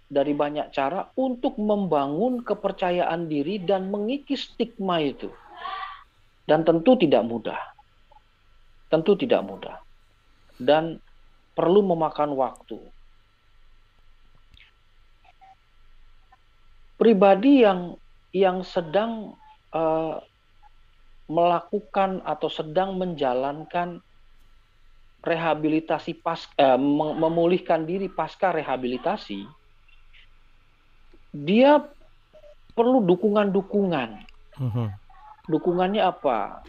[0.09, 5.29] dari banyak cara untuk membangun kepercayaan diri dan mengikis stigma itu.
[6.49, 7.61] Dan tentu tidak mudah.
[8.89, 9.77] Tentu tidak mudah.
[10.57, 10.97] Dan
[11.53, 12.81] perlu memakan waktu.
[16.97, 17.93] Pribadi yang
[18.33, 19.37] yang sedang
[19.69, 20.17] eh,
[21.29, 24.01] melakukan atau sedang menjalankan
[25.21, 29.45] rehabilitasi pas eh, mem- memulihkan diri pasca rehabilitasi,
[31.29, 31.85] dia
[32.73, 34.09] perlu dukungan-dukungan.
[34.57, 34.87] Mhm.
[35.45, 36.65] Dukungannya apa?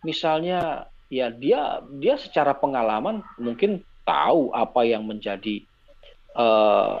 [0.00, 5.60] Misalnya ya dia dia secara pengalaman mungkin tahu apa yang menjadi
[6.32, 6.94] eh,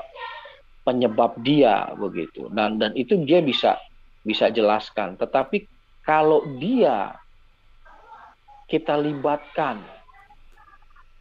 [0.84, 2.52] penyebab dia begitu.
[2.52, 3.80] Dan dan itu dia bisa
[4.26, 5.16] bisa jelaskan.
[5.16, 5.71] Tetapi
[6.02, 7.14] kalau dia
[8.66, 9.82] kita libatkan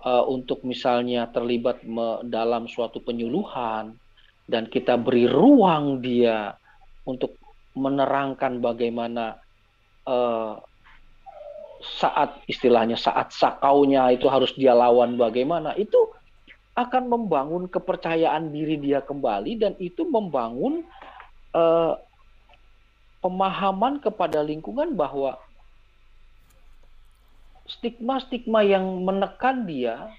[0.06, 3.94] eh, untuk misalnya terlibat me- dalam suatu penyuluhan
[4.50, 6.56] dan kita beri ruang dia
[7.06, 7.38] untuk
[7.76, 9.38] menerangkan bagaimana
[10.08, 10.56] eh,
[11.82, 15.98] saat istilahnya saat sakaunya itu harus dia lawan bagaimana itu
[16.78, 20.86] akan membangun kepercayaan diri dia kembali dan itu membangun
[21.52, 21.94] eh,
[23.22, 25.38] pemahaman kepada lingkungan bahwa
[27.70, 30.12] stigma-stigma yang menekan dia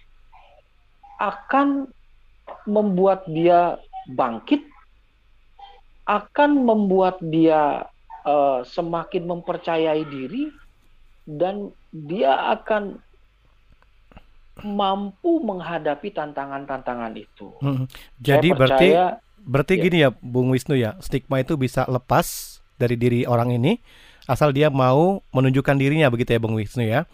[1.18, 1.90] akan
[2.64, 4.62] membuat dia bangkit,
[6.06, 7.86] akan membuat dia
[8.22, 10.46] eh, semakin mempercayai diri,
[11.26, 13.02] dan dia akan
[14.62, 17.50] mampu menghadapi tantangan-tantangan itu.
[17.58, 17.90] Mhm.
[17.90, 19.82] Saya Jadi berarti percaya- berarti Ya.
[19.82, 23.78] gini ya Bung Wisnu ya, stigma itu bisa lepas dari diri orang ini
[24.24, 27.04] asal dia mau menunjukkan dirinya begitu ya Bung Wisnu ya.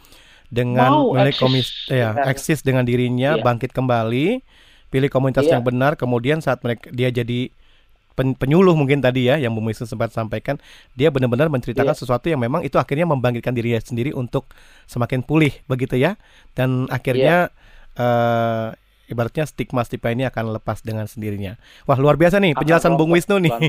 [0.48, 3.44] Dengan milik eksis komis ya, eksis dengan dirinya, Iya.
[3.44, 4.40] bangkit kembali,
[4.88, 5.60] pilih komunitas Iya.
[5.60, 7.52] yang benar, kemudian saat mereka dia jadi
[8.16, 10.56] pen- penyuluh mungkin tadi ya yang Bung Wisnu sempat sampaikan,
[10.96, 12.00] dia benar-benar menceritakan Iya.
[12.00, 14.48] sesuatu yang memang itu akhirnya membangkitkan dirinya sendiri untuk
[14.88, 16.16] semakin pulih begitu ya.
[16.56, 17.52] Dan akhirnya
[17.98, 18.72] eh,
[19.08, 21.56] ibaratnya stigma-stigma ini akan lepas dengan sendirinya.
[21.88, 23.52] Wah, luar biasa nih penjelasan Bung Wisnu nih.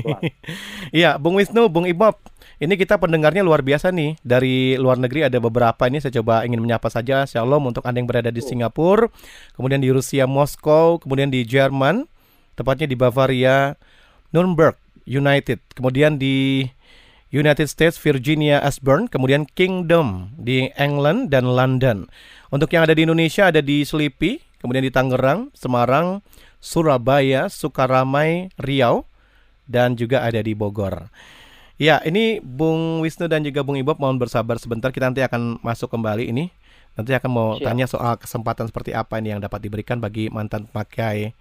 [0.90, 2.18] Iya, Bung Wisnu, Bung Ibob.
[2.60, 4.20] Ini kita pendengarnya luar biasa nih.
[4.20, 7.24] Dari luar negeri ada beberapa ini saya coba ingin menyapa saja.
[7.24, 9.08] Shalom untuk Anda yang berada di Singapura,
[9.56, 12.04] kemudian di Rusia Moskow, kemudian di Jerman,
[12.60, 13.80] tepatnya di Bavaria,
[14.36, 14.76] Nuremberg,
[15.08, 16.68] United, kemudian di
[17.30, 22.10] United States, Virginia, Ashburn, kemudian Kingdom di England dan London.
[22.50, 26.20] Untuk yang ada di Indonesia ada di Selipi, kemudian di Tangerang, Semarang,
[26.60, 29.08] Surabaya, Sukaramai, Riau,
[29.64, 31.08] dan juga ada di Bogor.
[31.80, 34.92] Ya, ini Bung Wisnu dan juga Bung Ibob mohon bersabar sebentar.
[34.92, 36.52] Kita nanti akan masuk kembali ini.
[36.92, 37.64] Nanti akan mau Siap.
[37.64, 41.32] tanya soal kesempatan seperti apa ini yang dapat diberikan bagi mantan pemakai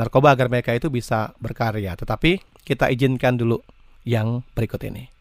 [0.00, 1.92] narkoba agar mereka itu bisa berkarya.
[1.92, 3.60] Tetapi kita izinkan dulu
[4.08, 5.15] yang berikut ini.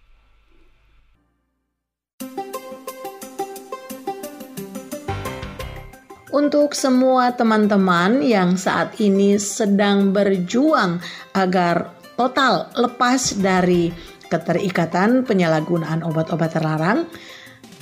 [6.33, 10.97] Untuk semua teman-teman yang saat ini sedang berjuang
[11.37, 13.93] agar total lepas dari
[14.25, 17.05] keterikatan penyalahgunaan obat-obat terlarang.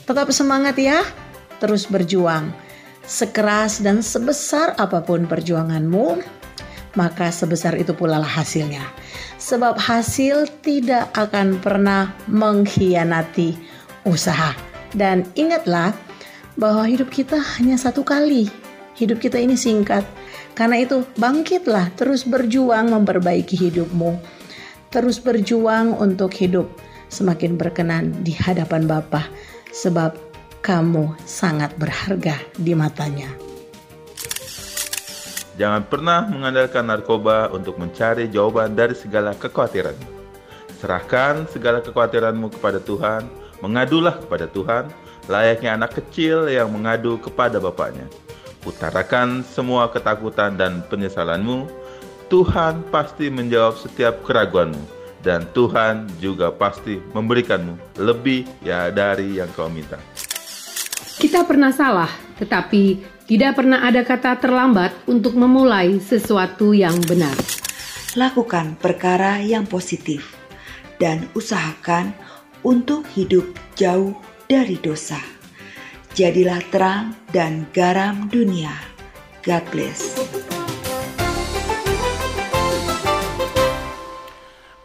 [0.04, 1.08] Tetap semangat ya,
[1.64, 2.52] terus berjuang.
[3.08, 6.20] Sekeras dan sebesar apa pun perjuanganmu,
[7.00, 8.84] maka sebesar itu pula lah hasilnya.
[9.40, 13.56] Sebab hasil tidak akan pernah mengkhianati
[14.04, 14.52] usaha.
[14.92, 15.96] Dan ingatlah
[16.60, 18.50] bahwa hidup kita hanya satu kali.
[18.94, 20.06] Hidup kita ini singkat.
[20.54, 24.42] Karena itu bangkitlah terus berjuang memperbaiki hidupmu
[24.94, 26.70] terus berjuang untuk hidup
[27.10, 29.26] semakin berkenan di hadapan Bapa
[29.74, 30.14] sebab
[30.62, 33.34] kamu sangat berharga di matanya.
[35.58, 39.98] Jangan pernah mengandalkan narkoba untuk mencari jawaban dari segala kekhawatiran.
[40.78, 43.26] Serahkan segala kekhawatiranmu kepada Tuhan,
[43.66, 44.94] mengadulah kepada Tuhan,
[45.28, 48.08] layaknya anak kecil yang mengadu kepada bapaknya.
[48.64, 51.68] Utarakan semua ketakutan dan penyesalanmu,
[52.32, 54.80] Tuhan pasti menjawab setiap keraguanmu
[55.24, 59.98] dan Tuhan juga pasti memberikanmu lebih ya dari yang kau minta.
[61.20, 67.36] Kita pernah salah, tetapi tidak pernah ada kata terlambat untuk memulai sesuatu yang benar.
[68.20, 70.36] Lakukan perkara yang positif
[71.00, 72.12] dan usahakan
[72.62, 73.48] untuk hidup
[73.80, 74.14] jauh
[74.54, 75.18] dari dosa.
[76.14, 78.70] Jadilah terang dan garam dunia.
[79.42, 80.14] God bless.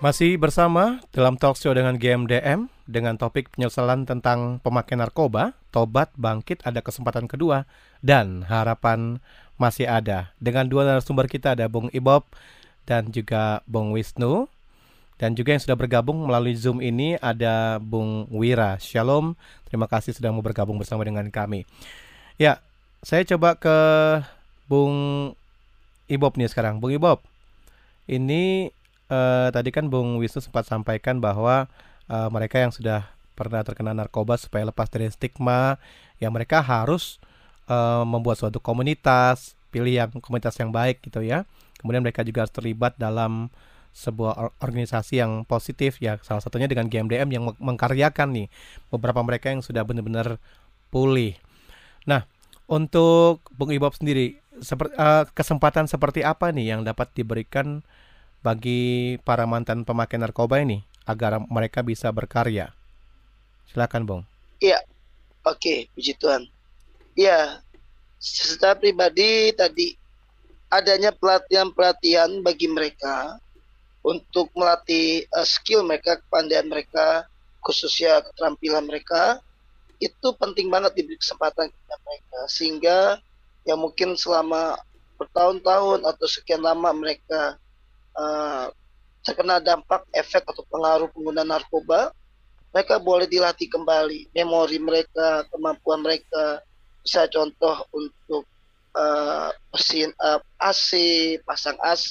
[0.00, 6.64] Masih bersama dalam talk show dengan GMDM dengan topik penyesalan tentang pemakai narkoba, tobat, bangkit,
[6.64, 7.68] ada kesempatan kedua,
[8.00, 9.20] dan harapan
[9.60, 10.32] masih ada.
[10.40, 12.24] Dengan dua narasumber kita ada Bung Ibob
[12.88, 14.48] dan juga Bung Wisnu.
[15.18, 18.78] Dan juga yang sudah bergabung melalui Zoom ini ada Bung Wira.
[18.78, 19.34] Shalom,
[19.66, 21.66] terima kasih sudah mau bergabung bersama dengan kami.
[22.38, 22.62] Ya,
[23.02, 23.76] saya coba ke
[24.70, 24.94] Bung
[26.06, 26.78] Ibob nih sekarang.
[26.78, 27.18] Bung Ibob,
[28.06, 28.70] ini
[29.10, 31.66] uh, tadi kan Bung Wisnu sempat sampaikan bahwa
[32.06, 35.82] uh, mereka yang sudah pernah terkena narkoba supaya lepas dari stigma,
[36.22, 37.18] ya mereka harus
[37.66, 41.42] uh, membuat suatu komunitas, pilih yang komunitas yang baik gitu ya.
[41.82, 43.50] Kemudian mereka juga harus terlibat dalam
[43.98, 48.46] sebuah organisasi yang positif ya salah satunya dengan GMDM yang mengkaryakan nih
[48.94, 50.38] beberapa mereka yang sudah benar-benar
[50.94, 51.34] pulih.
[52.06, 52.22] Nah,
[52.70, 57.82] untuk Bung Ibob sendiri seperti uh, kesempatan seperti apa nih yang dapat diberikan
[58.38, 62.70] bagi para mantan pemakai narkoba ini agar mereka bisa berkarya?
[63.74, 64.22] Silakan, Bung.
[64.62, 64.78] Iya.
[65.42, 66.46] Oke, puji Tuhan.
[67.18, 67.64] Iya.
[68.18, 69.94] Secara pribadi tadi
[70.68, 73.40] adanya pelatihan-pelatihan bagi mereka
[74.02, 77.26] untuk melatih uh, skill mereka, kepandaian mereka,
[77.62, 79.42] khususnya keterampilan mereka
[79.98, 82.98] itu penting banget diberi kesempatan kepada mereka sehingga
[83.66, 84.78] ya mungkin selama
[85.18, 87.58] bertahun-tahun atau sekian lama mereka
[88.14, 88.70] uh,
[89.26, 92.14] terkena dampak efek atau pengaruh pengguna narkoba,
[92.72, 96.62] mereka boleh dilatih kembali memori mereka, kemampuan mereka.
[97.04, 98.48] Bisa contoh untuk
[98.96, 100.92] uh, mesin uh, AC,
[101.44, 102.08] pasang AC,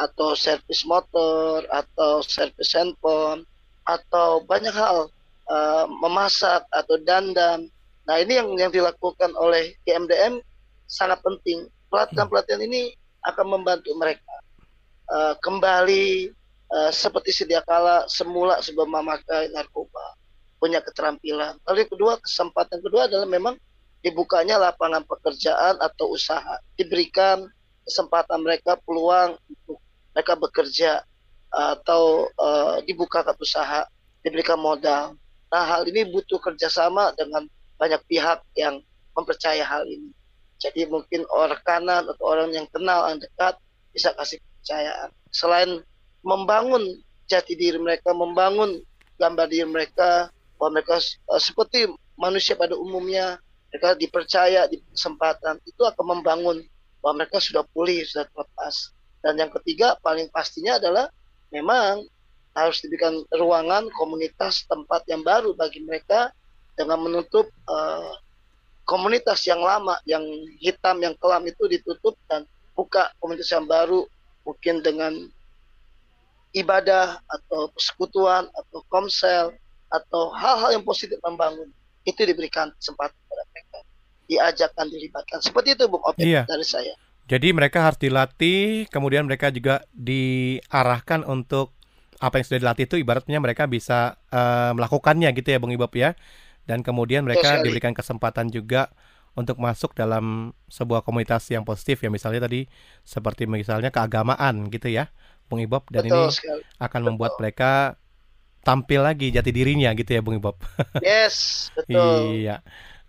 [0.00, 3.44] atau servis motor, atau servis handphone,
[3.84, 5.12] atau banyak hal
[5.52, 7.68] uh, memasak atau dandan.
[8.08, 10.40] Nah ini yang yang dilakukan oleh GMDM
[10.88, 11.68] sangat penting.
[11.92, 12.96] Pelatihan-pelatihan ini
[13.28, 14.34] akan membantu mereka
[15.12, 16.32] uh, kembali
[16.72, 20.16] uh, seperti sedia kala semula sebelum memakai narkoba
[20.56, 21.60] punya keterampilan.
[21.68, 23.56] Lalu kedua kesempatan kedua adalah memang
[24.00, 27.44] dibukanya lapangan pekerjaan atau usaha diberikan
[27.84, 29.80] kesempatan mereka peluang untuk
[30.14, 31.02] mereka bekerja
[31.50, 33.86] atau uh, dibuka ke usaha
[34.22, 35.18] diberikan modal.
[35.50, 37.46] Nah hal ini butuh kerjasama dengan
[37.80, 38.78] banyak pihak yang
[39.18, 40.14] mempercaya hal ini.
[40.60, 43.56] Jadi mungkin orang kanan atau orang yang kenal yang dekat
[43.90, 45.10] bisa kasih kepercayaan.
[45.32, 45.70] Selain
[46.22, 46.84] membangun
[47.26, 48.78] jati diri mereka, membangun
[49.18, 50.28] gambar diri mereka
[50.60, 51.00] bahwa mereka
[51.32, 51.88] uh, seperti
[52.20, 53.40] manusia pada umumnya
[53.72, 56.60] mereka dipercaya di kesempatan itu akan membangun
[57.00, 61.12] bahwa mereka sudah pulih sudah terlepas dan yang ketiga paling pastinya adalah
[61.52, 62.04] memang
[62.56, 66.34] harus diberikan ruangan komunitas tempat yang baru bagi mereka
[66.74, 68.16] dengan menutup uh,
[68.88, 70.24] komunitas yang lama yang
[70.58, 72.42] hitam yang kelam itu ditutup dan
[72.74, 74.08] buka komunitas yang baru
[74.42, 75.12] mungkin dengan
[76.56, 79.54] ibadah atau persekutuan atau komsel
[79.90, 81.70] atau hal-hal yang positif membangun.
[82.02, 83.78] Itu diberikan kesempatan kepada mereka
[84.30, 85.38] diajakkan dilibatkan.
[85.44, 86.42] Seperti itu Bung Opet iya.
[86.48, 86.96] dari saya
[87.30, 91.70] jadi mereka harus dilatih kemudian mereka juga diarahkan untuk
[92.18, 96.18] apa yang sudah dilatih itu ibaratnya mereka bisa uh, melakukannya gitu ya Bung Ibob ya
[96.66, 98.90] dan kemudian mereka diberikan kesempatan juga
[99.38, 102.66] untuk masuk dalam sebuah komunitas yang positif ya misalnya tadi
[103.06, 105.08] seperti misalnya keagamaan gitu ya
[105.46, 106.62] Bung Ibob dan Betul ini sekali.
[106.82, 107.08] akan Betul.
[107.14, 107.70] membuat mereka
[108.60, 110.60] tampil lagi jati dirinya gitu ya Bung Ibob.
[111.00, 112.44] Yes, betul.
[112.44, 112.60] iya.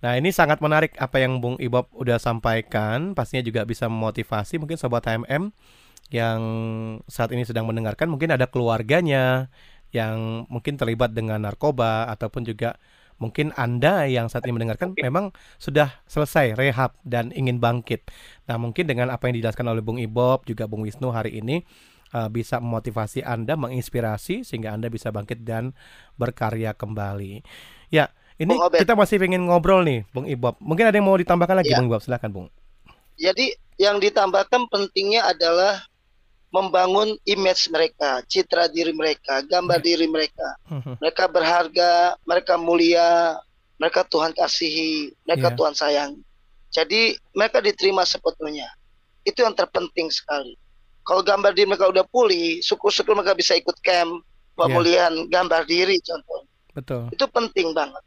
[0.02, 4.78] Nah, ini sangat menarik apa yang Bung Ibob udah sampaikan, pastinya juga bisa memotivasi mungkin
[4.78, 5.54] sobat HMM
[6.12, 6.42] yang
[7.08, 9.48] saat ini sedang mendengarkan mungkin ada keluarganya
[9.96, 12.76] yang mungkin terlibat dengan narkoba ataupun juga
[13.22, 15.30] mungkin Anda yang saat ini mendengarkan memang
[15.62, 18.10] sudah selesai rehab dan ingin bangkit.
[18.50, 21.62] Nah, mungkin dengan apa yang dijelaskan oleh Bung Ibob juga Bung Wisnu hari ini
[22.18, 25.78] uh, bisa memotivasi Anda, menginspirasi sehingga Anda bisa bangkit dan
[26.18, 27.46] berkarya kembali.
[27.94, 28.10] Ya,
[28.42, 30.58] ini kita masih ingin ngobrol nih, Bung Ibob.
[30.58, 31.78] Mungkin ada yang mau ditambahkan lagi, ya.
[31.78, 32.02] Bung Ibob?
[32.02, 32.48] Silakan, Bung.
[33.22, 35.86] Jadi yang ditambahkan pentingnya adalah
[36.50, 39.88] membangun image mereka, citra diri mereka, gambar hmm.
[39.88, 40.48] diri mereka.
[40.66, 40.98] Hmm.
[41.00, 43.40] Mereka berharga, mereka mulia,
[43.78, 45.58] mereka Tuhan kasihi, mereka yeah.
[45.58, 46.12] Tuhan sayang.
[46.74, 48.68] Jadi mereka diterima sepenuhnya.
[49.24, 50.58] Itu yang terpenting sekali
[51.06, 54.22] kalau gambar diri mereka udah pulih, syukur-syukur mereka bisa ikut camp
[54.54, 55.30] pemulihan yeah.
[55.30, 56.42] gambar diri contoh.
[56.78, 57.02] Betul.
[57.12, 58.04] Itu penting banget.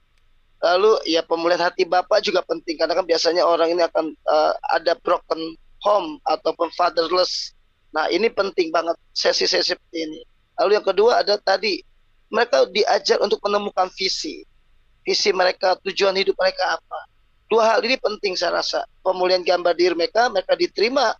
[0.64, 4.96] Lalu ya pemulihan hati bapak juga penting karena kan biasanya orang ini akan uh, ada
[5.04, 5.52] broken
[5.84, 7.52] home ataupun fatherless.
[7.92, 10.20] Nah ini penting banget sesi-sesi seperti ini.
[10.56, 11.84] Lalu yang kedua ada tadi
[12.32, 14.40] mereka diajar untuk menemukan visi,
[15.04, 17.00] visi mereka, tujuan hidup mereka apa.
[17.52, 18.88] Dua hal ini penting saya rasa.
[19.04, 21.12] Pemulihan gambar diri mereka, mereka diterima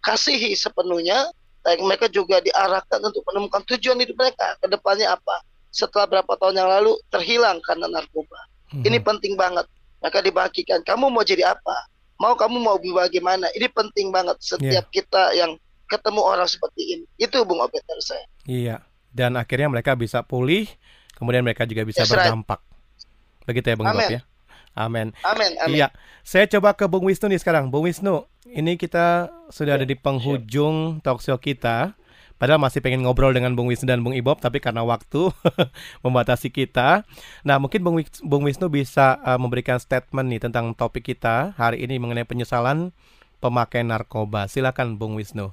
[0.00, 1.28] kasihi sepenuhnya
[1.60, 6.56] dan mereka juga diarahkan untuk menemukan tujuan hidup mereka ke depannya apa setelah berapa tahun
[6.56, 8.84] yang lalu terhilang karena narkoba hmm.
[8.86, 9.66] ini penting banget
[10.00, 11.76] mereka dibagikan kamu mau jadi apa
[12.20, 14.94] mau kamu mau bagaimana ini penting banget setiap yeah.
[14.94, 15.56] kita yang
[15.90, 18.76] ketemu orang seperti ini itu Bung Obet dari saya iya
[19.10, 20.70] dan akhirnya mereka bisa pulih
[21.18, 23.44] kemudian mereka juga bisa yes, berdampak right.
[23.48, 24.10] begitu ya Bung Amen.
[24.20, 24.22] ya
[24.70, 25.10] Amin.
[25.26, 25.52] Amin.
[25.58, 25.82] Amin.
[25.82, 25.88] Iya,
[26.22, 27.74] saya coba ke Bung Wisnu nih sekarang.
[27.74, 31.98] Bung Wisnu, ini kita sudah ada di penghujung talkshow kita.
[32.40, 35.28] Padahal masih pengen ngobrol dengan Bung Wisnu dan Bung Ibob, tapi karena waktu
[36.04, 37.04] membatasi kita.
[37.44, 42.00] Nah, mungkin Bung, Bung Wisnu bisa uh, memberikan statement nih tentang topik kita hari ini
[42.00, 42.96] mengenai penyesalan
[43.44, 44.48] pemakai narkoba.
[44.48, 45.52] Silakan Bung Wisnu.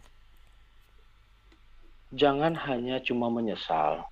[2.15, 4.07] Jangan hanya cuma menyesal,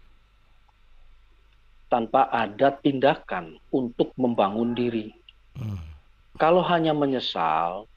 [1.88, 5.16] tanpa ada tindakan untuk membangun diri.
[5.56, 5.80] Hmm.
[6.36, 7.88] Kalau hanya menyesal,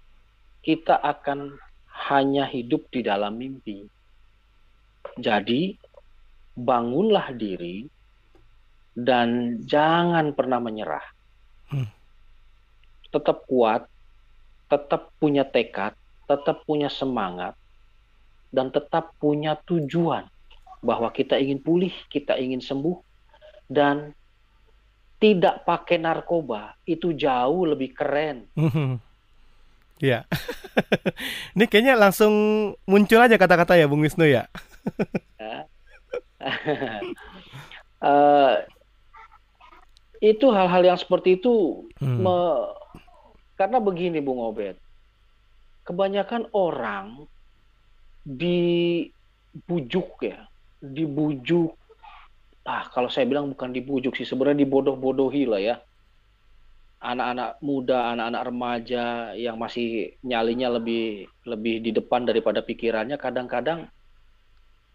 [0.62, 1.58] kita akan
[2.06, 3.97] hanya hidup di dalam mimpi.
[5.16, 5.78] Jadi,
[6.58, 7.86] bangunlah diri
[8.98, 11.06] dan jangan pernah menyerah.
[11.70, 11.86] Hmm.
[13.14, 13.86] Tetap kuat,
[14.66, 15.94] tetap punya tekad,
[16.26, 17.54] tetap punya semangat,
[18.50, 20.26] dan tetap punya tujuan
[20.82, 22.98] bahwa kita ingin pulih, kita ingin sembuh,
[23.70, 24.12] dan
[25.18, 28.46] tidak pakai narkoba itu jauh lebih keren.
[29.98, 30.22] Ya,
[31.58, 32.34] ini kayaknya langsung
[32.86, 34.46] muncul aja kata-kata ya, Bung Wisnu ya.
[38.02, 38.54] Uh,
[40.18, 42.18] itu hal-hal yang seperti itu, hmm.
[42.22, 42.36] me,
[43.54, 44.74] karena begini, Bung Obed,
[45.86, 47.26] kebanyakan orang
[48.28, 50.44] dibujuk ya,
[50.82, 51.72] dibujuk.
[52.68, 55.76] Ah kalau saya bilang bukan dibujuk sih sebenarnya dibodoh-bodohi lah ya.
[56.98, 59.04] Anak-anak muda anak-anak remaja
[59.38, 63.88] yang masih nyalinya lebih lebih di depan daripada pikirannya kadang-kadang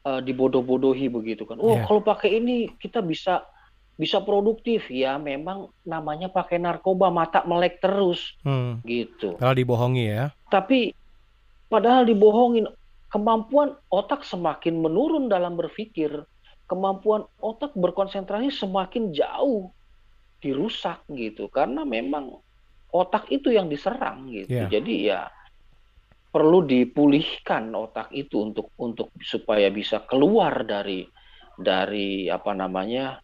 [0.05, 1.85] uh, dibodoh-bodohi begitu kan oh yeah.
[1.87, 3.43] kalau pakai ini kita bisa
[3.93, 8.81] bisa produktif ya memang namanya pakai narkoba mata melek terus hmm.
[8.85, 10.93] gitu kalau dibohongi ya tapi
[11.69, 12.65] padahal dibohongin
[13.13, 16.25] kemampuan otak semakin menurun dalam berpikir
[16.65, 19.69] kemampuan otak berkonsentrasi semakin jauh
[20.41, 22.41] dirusak gitu karena memang
[22.93, 24.53] otak itu yang diserang gitu.
[24.53, 24.69] Yeah.
[24.69, 25.31] Jadi ya
[26.33, 31.05] perlu dipulihkan otak itu untuk untuk supaya bisa keluar dari
[31.53, 33.21] dari apa namanya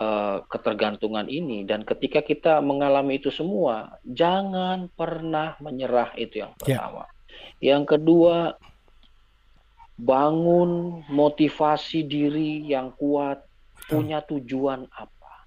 [0.00, 1.68] uh, ketergantungan ini.
[1.68, 6.80] Dan ketika kita mengalami itu semua jangan pernah menyerah itu yang Ya.
[6.80, 7.04] pertama.
[7.60, 8.36] Yang kedua
[9.96, 13.44] bangun motivasi diri yang kuat
[13.88, 15.44] punya tujuan apa.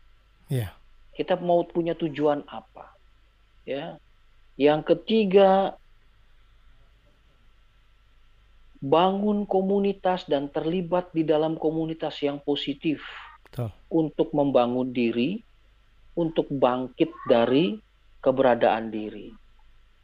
[0.49, 0.73] Iya.
[1.13, 2.95] kita mau punya tujuan apa
[3.67, 3.99] ya.
[4.55, 5.75] Yang ketiga
[8.79, 13.03] bangun komunitas dan terlibat di dalam komunitas yang positif
[13.47, 13.69] Betul.
[13.91, 15.43] untuk membangun diri
[16.15, 17.75] untuk bangkit dari
[18.19, 19.31] keberadaan diri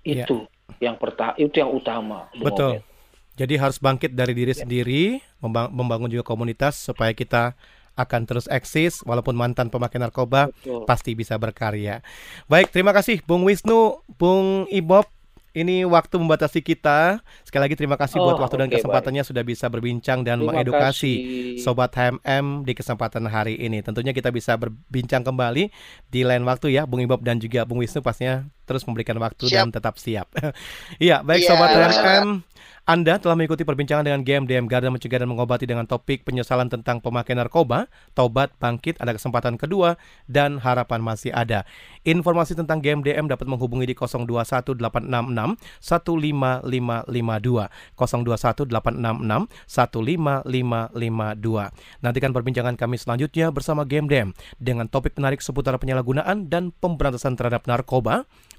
[0.06, 0.28] Iya.
[0.28, 0.44] itu
[0.78, 2.80] yang pertama itu yang utama Betul.
[2.80, 2.94] Obed.
[3.36, 7.52] Jadi harus bangkit dari diri sendiri, membang- membangun juga komunitas supaya kita
[7.96, 10.88] akan terus eksis walaupun mantan pemakai narkoba Betul.
[10.88, 12.00] pasti bisa berkarya.
[12.48, 15.08] Baik, terima kasih Bung Wisnu, Bung Ibob.
[15.56, 17.24] Ini waktu membatasi kita.
[17.48, 20.52] Sekali lagi terima kasih buat Oh, waktu dan oke, kesempatannya sudah bisa berbincang dan Terima
[20.52, 21.64] mengedukasi kasih.
[21.64, 23.80] sobat HMM di kesempatan hari ini.
[23.80, 25.72] Tentunya kita bisa berbincang kembali
[26.12, 29.72] di lain waktu ya, Bung Ibob dan juga Bung Wisnu pastinya terus memberikan waktu dan
[29.72, 30.28] tetap siap.
[31.02, 31.70] Iya, baik Iya, sobat.
[31.76, 32.56] HMM.
[32.86, 37.42] Anda telah mengikuti perbincangan dengan GMDM Garda Mencegah dan Mengobati dengan topik penyesalan tentang pemakaian
[37.42, 39.98] narkoba, tobat, bangkit, ada kesempatan kedua,
[40.30, 41.66] dan harapan masih ada.
[42.06, 52.06] Informasi tentang GMDM dapat menghubungi di 021866 15552 021866 15552.
[52.06, 54.30] Nantikan perbincangan kami selanjutnya bersama GMDM
[54.62, 58.30] dengan topik menarik seputar penyalahgunaan dan pemberantasan terhadap narkoba